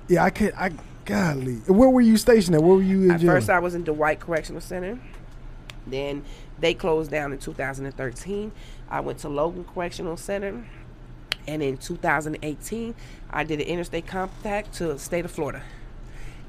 [0.07, 0.53] Yeah, I could.
[0.53, 0.71] I
[1.05, 1.55] golly.
[1.67, 2.61] Where were you stationed at?
[2.63, 4.99] Where were you in At first, I was in Dwight Correctional Center.
[5.87, 6.23] Then
[6.61, 8.51] they closed down in 2013.
[8.89, 10.63] I went to Logan Correctional Center.
[11.47, 12.93] And in 2018,
[13.31, 15.63] I did an interstate compact to the state of Florida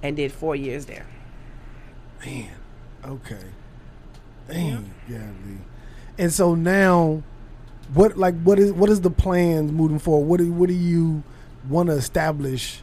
[0.03, 1.07] and did four years there.
[2.25, 2.51] Man,
[3.05, 3.45] okay.
[4.49, 5.59] Dang, Gabby.
[6.19, 7.23] And so now,
[7.95, 10.27] what like what is what is the plans moving forward?
[10.27, 11.23] What do what do you
[11.69, 12.81] want to establish,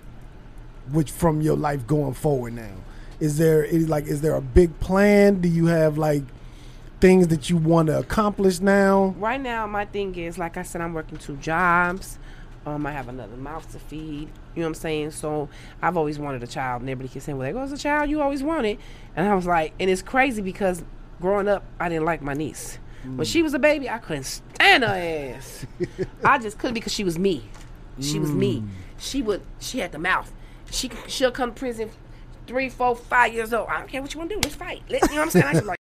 [0.92, 2.74] which from your life going forward now?
[3.20, 5.42] Is there is like is there a big plan?
[5.42, 6.24] Do you have like
[7.00, 9.16] things that you want to accomplish now?
[9.18, 12.20] Right now, my thing is like I said, I'm working two jobs.
[12.66, 14.30] Um, I have another mouth to feed.
[14.56, 15.12] You know what I'm saying?
[15.12, 15.50] So
[15.82, 18.22] I've always wanted a child, and everybody keeps saying, "Well, there goes a child you
[18.22, 18.78] always wanted."
[19.16, 20.84] And I was like, and it's crazy because
[21.22, 22.80] growing up, I didn't like my niece.
[23.04, 25.66] When she was a baby, I couldn't stand her ass.
[26.24, 27.44] I just couldn't because she was me.
[28.02, 28.64] She was me.
[28.98, 29.42] She would.
[29.60, 30.32] She had the mouth.
[30.70, 31.90] She she'll come to prison,
[32.46, 33.70] three, four, five years old.
[33.70, 34.42] I don't care what you want to do.
[34.42, 34.84] Let's fight.
[34.90, 35.46] Let, you know what I'm saying?
[35.46, 35.79] I like.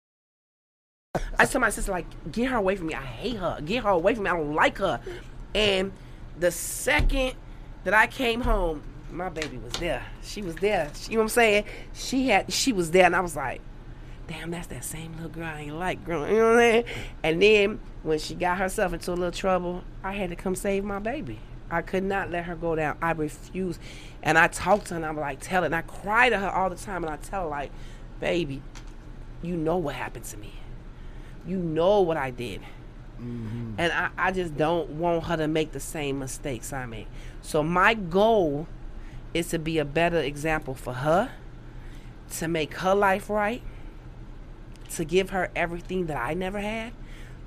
[1.37, 2.93] I tell my sister like, get her away from me.
[2.93, 3.59] I hate her.
[3.63, 4.29] Get her away from me.
[4.29, 4.99] I don't like her.
[5.53, 5.91] And
[6.39, 7.33] the second
[7.83, 10.03] that I came home, my baby was there.
[10.23, 10.91] She was there.
[11.07, 11.65] You know what I'm saying?
[11.93, 12.51] She had.
[12.51, 13.61] She was there, and I was like,
[14.27, 16.31] damn, that's that same little girl I ain't like growing.
[16.31, 16.85] You know what I'm saying?
[17.23, 20.83] And then when she got herself into a little trouble, I had to come save
[20.83, 21.39] my baby.
[21.69, 22.97] I could not let her go down.
[23.01, 23.79] I refused.
[24.21, 25.65] And I talked to her and I'm like, tell her.
[25.65, 27.71] And I cry to her all the time and I tell her, like,
[28.19, 28.61] baby,
[29.41, 30.53] you know what happened to me.
[31.45, 32.61] You know what I did.
[33.21, 33.73] Mm-hmm.
[33.77, 37.07] And I, I just don't want her to make the same mistakes I made.
[37.41, 38.67] So my goal
[39.33, 41.31] is to be a better example for her,
[42.37, 43.61] to make her life right,
[44.91, 46.93] to give her everything that I never had,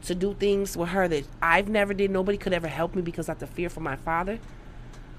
[0.03, 2.11] to do things with her that I've never did.
[2.11, 4.39] Nobody could ever help me because I have to fear for my father.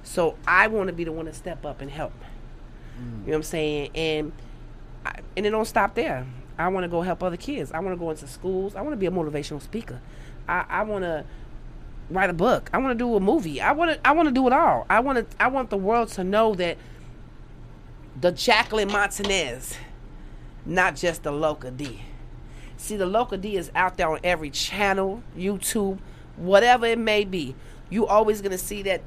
[0.04, 2.14] So I want to be the one to step up and help.
[3.00, 3.92] You know what I'm saying?
[3.96, 4.32] And
[5.06, 6.26] I, and it don't stop there.
[6.60, 7.72] I want to go help other kids.
[7.72, 8.76] I want to go into schools.
[8.76, 10.02] I want to be a motivational speaker.
[10.48, 11.24] I, I want to
[12.10, 12.70] write a book.
[12.74, 13.62] I want to do a movie.
[13.62, 14.86] I want to I want to do it all.
[14.90, 16.78] I want to I want the world to know that
[18.20, 19.78] the Jacqueline Montanez,
[20.66, 22.02] not just the Loca D.
[22.76, 26.00] See, the Loca D is out there on every channel, YouTube,
[26.36, 27.56] whatever it may be.
[27.90, 29.02] You always gonna see that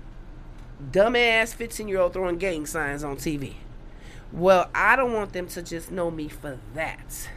[0.90, 3.54] dumbass 15 year old throwing gang signs on TV.
[4.32, 7.28] Well, I don't want them to just know me for that.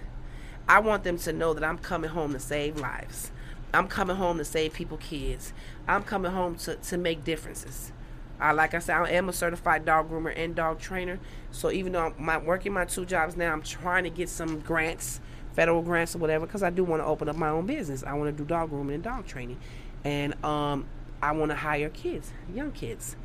[0.68, 3.32] I want them to know that I'm coming home to save lives.
[3.74, 5.54] I'm coming home to save people kids.
[5.88, 7.92] I'm coming home to, to make differences.
[8.40, 11.20] I like I said, I am a certified dog groomer and dog trainer.
[11.52, 14.60] So even though I'm my, working my two jobs now, I'm trying to get some
[14.60, 15.22] grants,
[15.54, 18.04] federal grants or whatever, because I do want to open up my own business.
[18.04, 19.60] I want to do dog grooming and dog training,
[20.04, 20.86] and um,
[21.22, 23.16] I want to hire kids, young kids.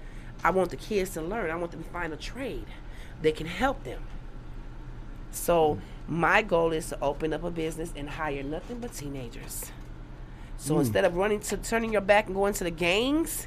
[0.44, 1.50] I want the kids to learn.
[1.50, 2.66] I want them to find a trade
[3.22, 4.02] that can help them.
[5.32, 5.78] So
[6.10, 9.70] my goal is to open up a business and hire nothing but teenagers.
[10.58, 13.46] So instead of running to turning your back and going to the gangs,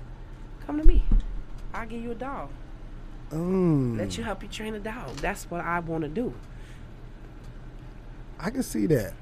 [0.66, 1.04] come to me.
[1.74, 2.50] I'll give you a dog.
[3.32, 5.16] Mm, Let you help you train a dog.
[5.18, 6.34] That's what I want to do.
[8.40, 9.14] I can see that.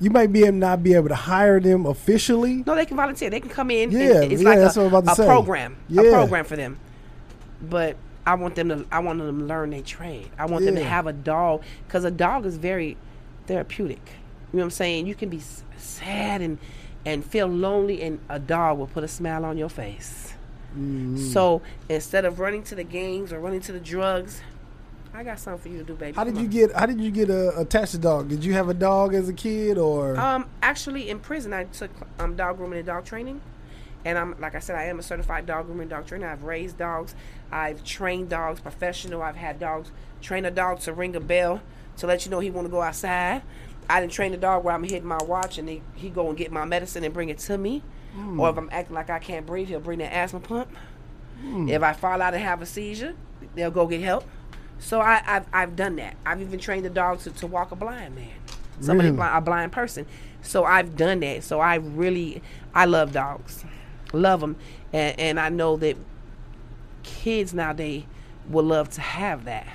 [0.00, 2.64] You might be able not be able to hire them officially.
[2.66, 3.30] No, they can volunteer.
[3.30, 3.90] They can come in.
[3.92, 5.76] Yeah, it's yeah, like that's a, what I'm about to a program.
[5.88, 6.02] Yeah.
[6.02, 6.78] A program for them.
[7.62, 7.96] But
[8.26, 8.86] I want them to.
[8.90, 10.30] I want them to learn their trade.
[10.38, 12.96] I want them to have a dog because a dog is very
[13.46, 14.00] therapeutic.
[14.52, 15.06] You know what I'm saying?
[15.06, 15.42] You can be
[15.76, 16.58] sad and
[17.04, 20.32] and feel lonely, and a dog will put a smile on your face.
[20.76, 21.18] Mm.
[21.32, 24.40] So instead of running to the gangs or running to the drugs,
[25.12, 26.16] I got something for you to do, baby.
[26.16, 26.52] How did Come you on.
[26.52, 26.72] get?
[26.72, 28.28] How did you get a attached to dog?
[28.28, 31.90] Did you have a dog as a kid, or Um, actually, in prison, I took
[32.18, 33.40] um, dog grooming and dog training,
[34.04, 36.28] and I'm like I said, I am a certified dog grooming and dog trainer.
[36.28, 37.14] I've raised dogs,
[37.50, 39.22] I've trained dogs professional.
[39.22, 39.90] I've had dogs
[40.20, 41.60] train a dog to ring a bell
[41.98, 43.42] to let you know he want to go outside.
[43.88, 46.36] I didn't train a dog where I'm hitting my watch and he, he go and
[46.36, 47.82] get my medicine and bring it to me.
[48.14, 48.40] Hmm.
[48.40, 50.70] Or if I'm acting like I can't breathe, he'll bring that asthma pump.
[51.42, 51.68] Hmm.
[51.68, 53.14] If I fall out and have a seizure,
[53.54, 54.24] they'll go get help.
[54.78, 56.16] So I, I've, I've done that.
[56.24, 58.30] I've even trained the dog to, to walk a blind man,
[58.80, 59.16] somebody Really?
[59.16, 60.06] blind, a blind person.
[60.42, 61.44] So I've done that.
[61.44, 62.42] So I really,
[62.74, 63.64] I love dogs,
[64.16, 64.56] love them,
[64.92, 65.96] and, and I know that
[67.02, 68.04] kids nowadays
[68.48, 69.66] would love to have that.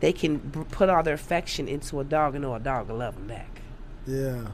[0.00, 0.38] They can
[0.70, 3.60] put all their affection into a dog and know a dog will love them back.
[4.06, 4.46] yeah?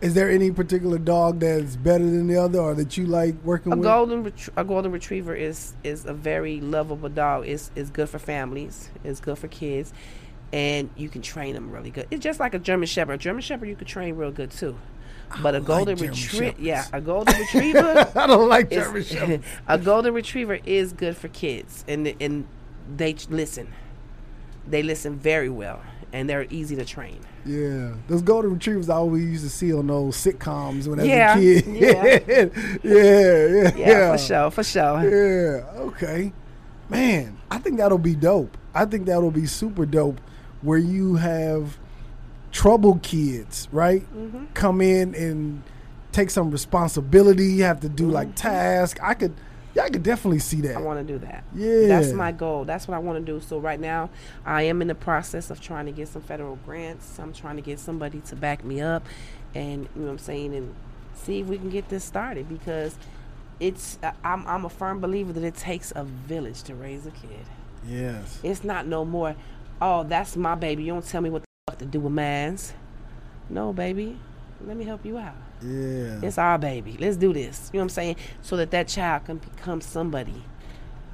[0.00, 3.70] Is there any particular dog that's better than the other, or that you like working
[3.72, 3.84] A with?
[3.84, 7.46] golden a golden retriever is is a very lovable dog.
[7.46, 8.88] It's is good for families.
[9.04, 9.92] It's good for kids,
[10.54, 12.06] and you can train them really good.
[12.10, 13.12] It's just like a German Shepherd.
[13.12, 14.74] A German Shepherd you could train real good too.
[15.42, 18.10] But a golden German retriever, yeah, a golden retriever.
[18.16, 19.44] I don't like German Shepherds.
[19.68, 22.46] a golden retriever is good for kids, and and
[22.96, 23.72] they listen.
[24.66, 25.80] They listen very well,
[26.12, 27.20] and they're easy to train.
[27.46, 31.08] Yeah, those golden retrievers I always used to see on those sitcoms when I was
[31.10, 31.64] Yeah, a kid.
[31.66, 32.48] yeah.
[32.82, 35.02] yeah, yeah, Yeah, for sure, for sure.
[35.02, 36.32] Yeah, okay.
[36.88, 38.56] Man, I think that'll be dope.
[38.74, 40.20] I think that'll be super dope
[40.60, 41.78] where you have
[42.52, 44.02] troubled kids, right?
[44.14, 44.46] Mm-hmm.
[44.54, 45.62] Come in and
[46.12, 47.60] take some responsibility.
[47.60, 48.98] Have to do like tasks.
[49.02, 49.34] I could,
[49.74, 50.70] yeah, I could definitely see that.
[50.70, 50.78] Mm-hmm.
[50.78, 51.44] I want to do that.
[51.54, 51.86] Yeah.
[51.86, 52.64] That's my goal.
[52.64, 53.40] That's what I want to do.
[53.40, 54.10] So right now,
[54.44, 57.18] I am in the process of trying to get some federal grants.
[57.18, 59.06] I'm trying to get somebody to back me up,
[59.54, 60.74] and you know what I'm saying, and
[61.14, 62.96] see if we can get this started because
[63.60, 63.98] it's.
[64.24, 67.46] I'm I'm a firm believer that it takes a village to raise a kid.
[67.86, 68.40] yes.
[68.42, 69.36] It's not no more.
[69.80, 70.82] Oh, that's my baby.
[70.82, 72.74] You don't tell me what the fuck to do with mines.
[73.48, 74.18] No, baby.
[74.66, 75.34] Let me help you out.
[75.62, 76.20] Yeah.
[76.22, 76.96] It's our baby.
[76.98, 77.70] Let's do this.
[77.72, 78.16] You know what I'm saying?
[78.42, 80.44] So that that child can become somebody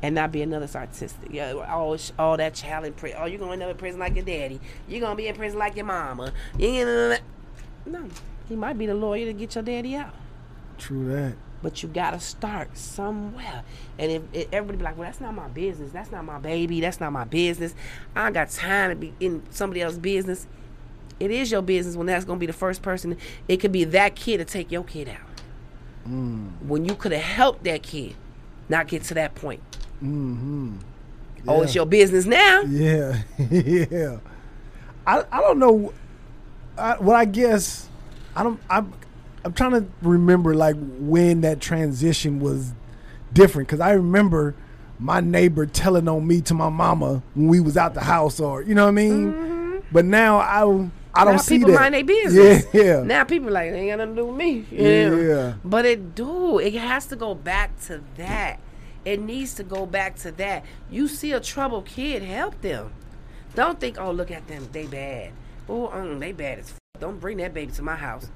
[0.03, 1.31] and not be another statistic.
[1.31, 3.19] Yeah, all, all that child in prison.
[3.21, 4.61] Oh, you're going to end up in prison like your daddy.
[4.89, 6.33] You're going to be in prison like your mama.
[6.59, 7.17] You
[7.87, 8.09] No,
[8.49, 10.15] he might be the lawyer to get your daddy out.
[10.79, 11.35] True that.
[11.63, 13.65] But you got to start somewhere.
[13.99, 15.91] And if, if everybody be like, well, that's not my business.
[15.93, 16.81] That's not my baby.
[16.81, 17.75] That's not my business.
[18.15, 20.47] I got time to be in somebody else's business.
[21.19, 23.17] It is your business when that's going to be the first person.
[23.49, 25.27] It could be that kid to take your kid out
[26.67, 28.15] when you could have helped that kid
[28.69, 29.61] not get to that point.
[30.03, 30.77] Mm-hmm.
[31.49, 32.63] Oh, it's your business now.
[32.63, 34.19] Yeah, yeah.
[35.07, 35.93] I I don't know.
[36.77, 37.89] I, well, I guess
[38.35, 38.61] I don't.
[38.69, 38.93] I'm
[39.47, 42.73] I'm trying to remember like when that transition was
[43.33, 44.55] different because I remember
[44.99, 48.63] my neighbor telling on me to my mama when we was out the house or
[48.63, 49.83] you know what I mean.
[49.93, 51.81] But now I don't- I don't now see people that.
[51.81, 52.67] mind their business.
[52.75, 53.03] Yeah, yeah.
[53.03, 54.67] Now people like they ain't got nothing to do with me.
[54.71, 55.55] Yeah.
[55.65, 56.59] But it do.
[56.59, 58.61] It has to go back to that.
[59.05, 60.65] It needs to go back to that.
[60.91, 62.93] You see a troubled kid, help them.
[63.55, 65.31] Don't think, oh, look at them, they bad.
[65.71, 66.71] Oh, um, they bad as.
[66.73, 66.79] F-.
[67.01, 68.29] Don't bring that baby to my house.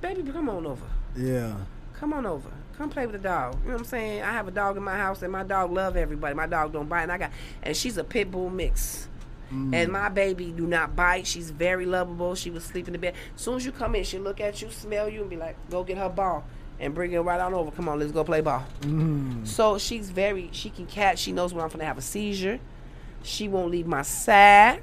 [0.00, 0.86] Baby, come on over.
[1.16, 1.54] yeah.
[1.94, 2.50] Come on over.
[2.76, 3.54] Come play with the dog.
[3.60, 4.22] You know what I'm saying?
[4.22, 6.34] I have a dog in my house, and my dog love everybody.
[6.34, 7.30] My dog don't bite, and I got,
[7.62, 9.08] and she's a pit bull mix.
[9.52, 9.72] Mm.
[9.72, 11.26] And my baby do not bite.
[11.26, 12.34] She's very lovable.
[12.34, 13.14] She was sleeping in the bed.
[13.36, 15.54] As soon as you come in, she look at you, smell you, and be like,
[15.70, 16.42] "Go get her ball."
[16.80, 17.70] And bring it right on over.
[17.70, 18.64] Come on, let's go play ball.
[18.80, 19.46] Mm.
[19.46, 21.20] So she's very, she can catch.
[21.20, 22.58] She knows when I'm gonna have a seizure.
[23.22, 24.82] She won't leave my side.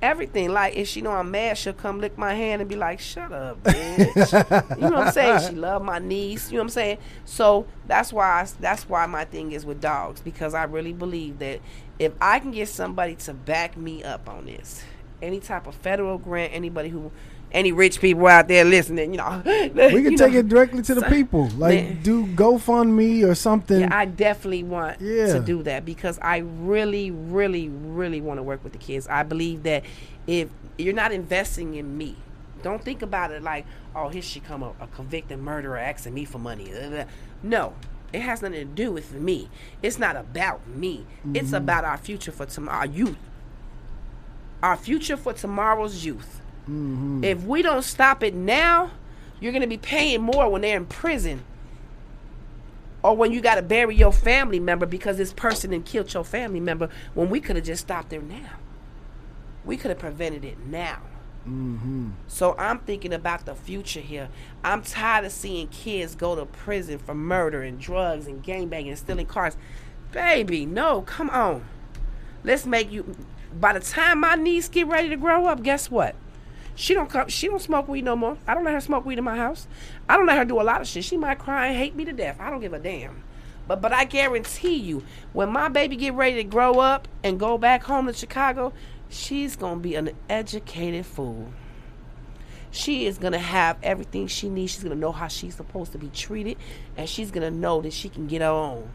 [0.00, 0.52] Everything.
[0.52, 3.32] Like if she know I'm mad, she'll come lick my hand and be like, "Shut
[3.32, 5.50] up, bitch." you know what I'm saying?
[5.50, 6.50] She love my niece.
[6.50, 6.98] You know what I'm saying?
[7.24, 8.42] So that's why.
[8.42, 11.60] I, that's why my thing is with dogs because I really believe that
[11.98, 14.84] if I can get somebody to back me up on this,
[15.22, 17.10] any type of federal grant, anybody who,
[17.50, 21.00] any rich people out there listening, you know, We can take it directly to the
[21.02, 21.48] so- people.
[21.56, 22.02] Like Man.
[22.02, 23.80] do GoFundMe or something.
[23.80, 25.32] Yeah, I definitely want Yeah.
[25.32, 29.06] to do that because I really, really, really want to work with the kids.
[29.08, 29.84] I believe that
[30.26, 32.16] if you're not investing in me,
[32.62, 36.24] don't think about it like, oh, here she come a, a convicted murderer asking me
[36.24, 36.72] for money.
[37.40, 37.74] No,
[38.12, 39.48] it has nothing to do with me.
[39.80, 41.06] It's not about me.
[41.34, 41.54] It's mm-hmm.
[41.54, 43.16] about our future for tomorrow, our youth.
[44.62, 46.40] Our future for tomorrow's youth.
[46.62, 47.24] Mm-hmm.
[47.24, 48.90] If we don't stop it now,
[49.40, 51.44] you're going to be paying more when they're in prison
[53.02, 56.24] or when you got to bury your family member because this person and killed your
[56.24, 58.50] family member when we could have just stopped there now.
[59.64, 61.02] We could have prevented it now.
[61.46, 62.10] Mm-hmm.
[62.26, 64.28] So I'm thinking about the future here.
[64.64, 68.98] I'm tired of seeing kids go to prison for murder and drugs and gangbanging and
[68.98, 69.56] stealing cars.
[70.12, 71.64] Baby, no, come on.
[72.44, 73.16] Let's make you.
[73.58, 76.14] By the time my niece get ready to grow up, guess what?
[76.74, 77.28] She don't come.
[77.28, 78.38] She don't smoke weed no more.
[78.46, 79.66] I don't let her smoke weed in my house.
[80.08, 81.02] I don't let her do a lot of shit.
[81.02, 82.36] She might cry and hate me to death.
[82.38, 83.24] I don't give a damn.
[83.66, 85.02] But but I guarantee you,
[85.32, 88.72] when my baby get ready to grow up and go back home to Chicago,
[89.08, 91.52] she's gonna be an educated fool.
[92.70, 94.72] She is gonna have everything she needs.
[94.72, 96.58] She's gonna know how she's supposed to be treated,
[96.96, 98.88] and she's gonna know that she can get her own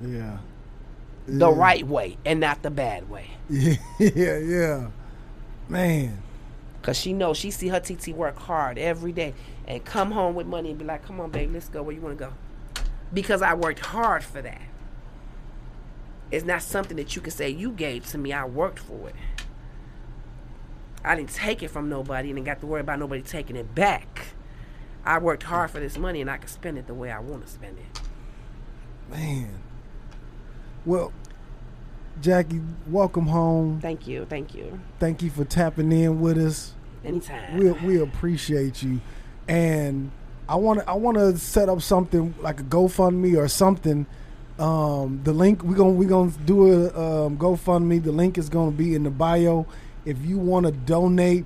[0.00, 0.38] yeah.
[1.28, 3.30] The right way and not the bad way.
[3.98, 4.88] Yeah, yeah.
[5.68, 6.22] Man.
[6.82, 9.34] Cause she knows she see her TT work hard every day
[9.66, 11.82] and come home with money and be like, "Come on, babe, let's go.
[11.82, 12.32] Where you want to go?"
[13.12, 14.62] Because I worked hard for that.
[16.30, 18.32] It's not something that you can say you gave to me.
[18.32, 19.14] I worked for it.
[21.04, 24.28] I didn't take it from nobody and got to worry about nobody taking it back.
[25.04, 27.44] I worked hard for this money and I can spend it the way I want
[27.46, 28.00] to spend it.
[29.10, 29.58] Man.
[30.84, 31.12] Well,
[32.20, 33.80] Jackie, welcome home.
[33.80, 34.78] Thank you, thank you.
[34.98, 36.74] Thank you for tapping in with us.
[37.04, 37.56] Anytime.
[37.56, 39.00] We we appreciate you.
[39.46, 40.10] And
[40.48, 44.06] I want to I want to set up something like a GoFundMe or something.
[44.58, 48.02] Um, the link we're gonna we're gonna do a um, GoFundMe.
[48.02, 49.66] The link is gonna be in the bio.
[50.04, 51.44] If you want to donate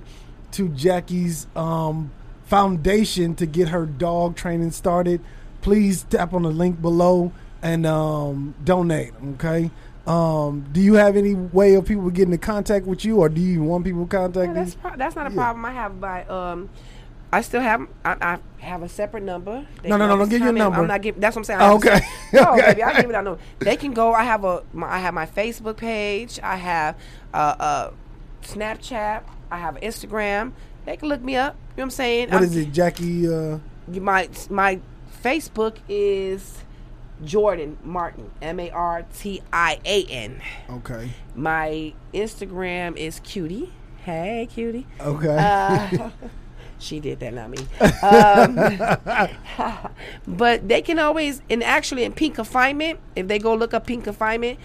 [0.51, 2.11] to Jackie's um,
[2.45, 5.21] foundation to get her dog training started,
[5.61, 9.13] please tap on the link below and um, donate.
[9.33, 9.69] Okay.
[10.05, 13.39] Um, do you have any way of people getting in contact with you, or do
[13.39, 14.53] you want people to contact Yeah, you?
[14.53, 15.35] that's pro- that's not a Yeah.
[15.35, 15.63] problem.
[15.65, 16.69] I have by um,
[17.31, 18.15] I still have I,
[18.59, 19.65] I have a separate number.
[19.81, 20.79] They No, no, no, don't give your number.
[20.81, 21.21] I'm not giving.
[21.21, 21.59] That's what I'm saying.
[21.61, 22.01] Oh, okay.
[22.33, 22.65] No, Okay.
[22.73, 23.15] baby, I give it.
[23.15, 23.37] I know.
[23.59, 24.13] They can go.
[24.13, 24.63] I have a.
[24.73, 26.37] My, I have my Facebook page.
[26.43, 26.97] I have
[27.33, 27.91] uh, uh,
[28.43, 29.23] Snapchat.
[29.49, 30.51] I have Instagram.
[30.85, 31.53] They can look me up.
[31.55, 32.27] You know what I'm saying?
[32.27, 33.33] What I'm- is it, Jackie?
[33.33, 34.79] Uh, my my
[35.23, 36.59] Facebook is
[37.23, 40.41] Jordan Martin, M A R T I A N.
[40.69, 43.71] okay, My Instagram is Cutie.
[44.03, 44.85] Hey, Cutie.
[44.99, 45.37] okay.
[45.37, 46.09] Uh,
[46.79, 47.57] she did that, not me.
[48.03, 49.89] Um,
[50.27, 54.03] but they can always, and actually in Pink Confinement, if they go look up Pink
[54.03, 54.59] Confinement,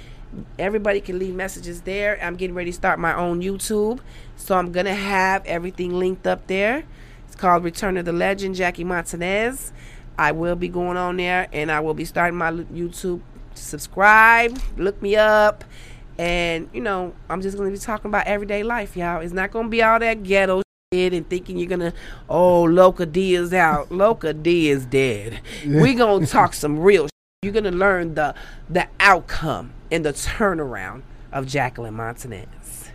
[0.59, 2.19] everybody can leave messages there.
[2.23, 4.01] I'm getting ready to start my own YouTube,
[4.37, 6.85] so I'm gonna have everything linked up there.
[7.27, 9.73] It's called Return of the Legend, Jackie Montanez.
[10.19, 13.21] I will be going on there, and I will be starting my YouTube.
[13.55, 15.65] Subscribe, look me up,
[16.19, 19.21] and you know I'm just gonna be talking about everyday life, y'all.
[19.21, 20.63] It's not gonna be all that ghetto
[20.93, 21.93] shit and thinking you're gonna
[22.29, 25.41] oh Loca D is out, Loca D is dead.
[25.67, 27.05] we gonna talk some real.
[27.05, 27.11] Shit.
[27.43, 28.35] You're gonna learn the
[28.69, 31.03] the outcome and the turnaround
[31.33, 32.91] of Jacqueline Montanez.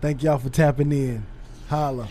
[0.00, 1.24] Thank y'all for tapping in.
[1.68, 2.08] Holla.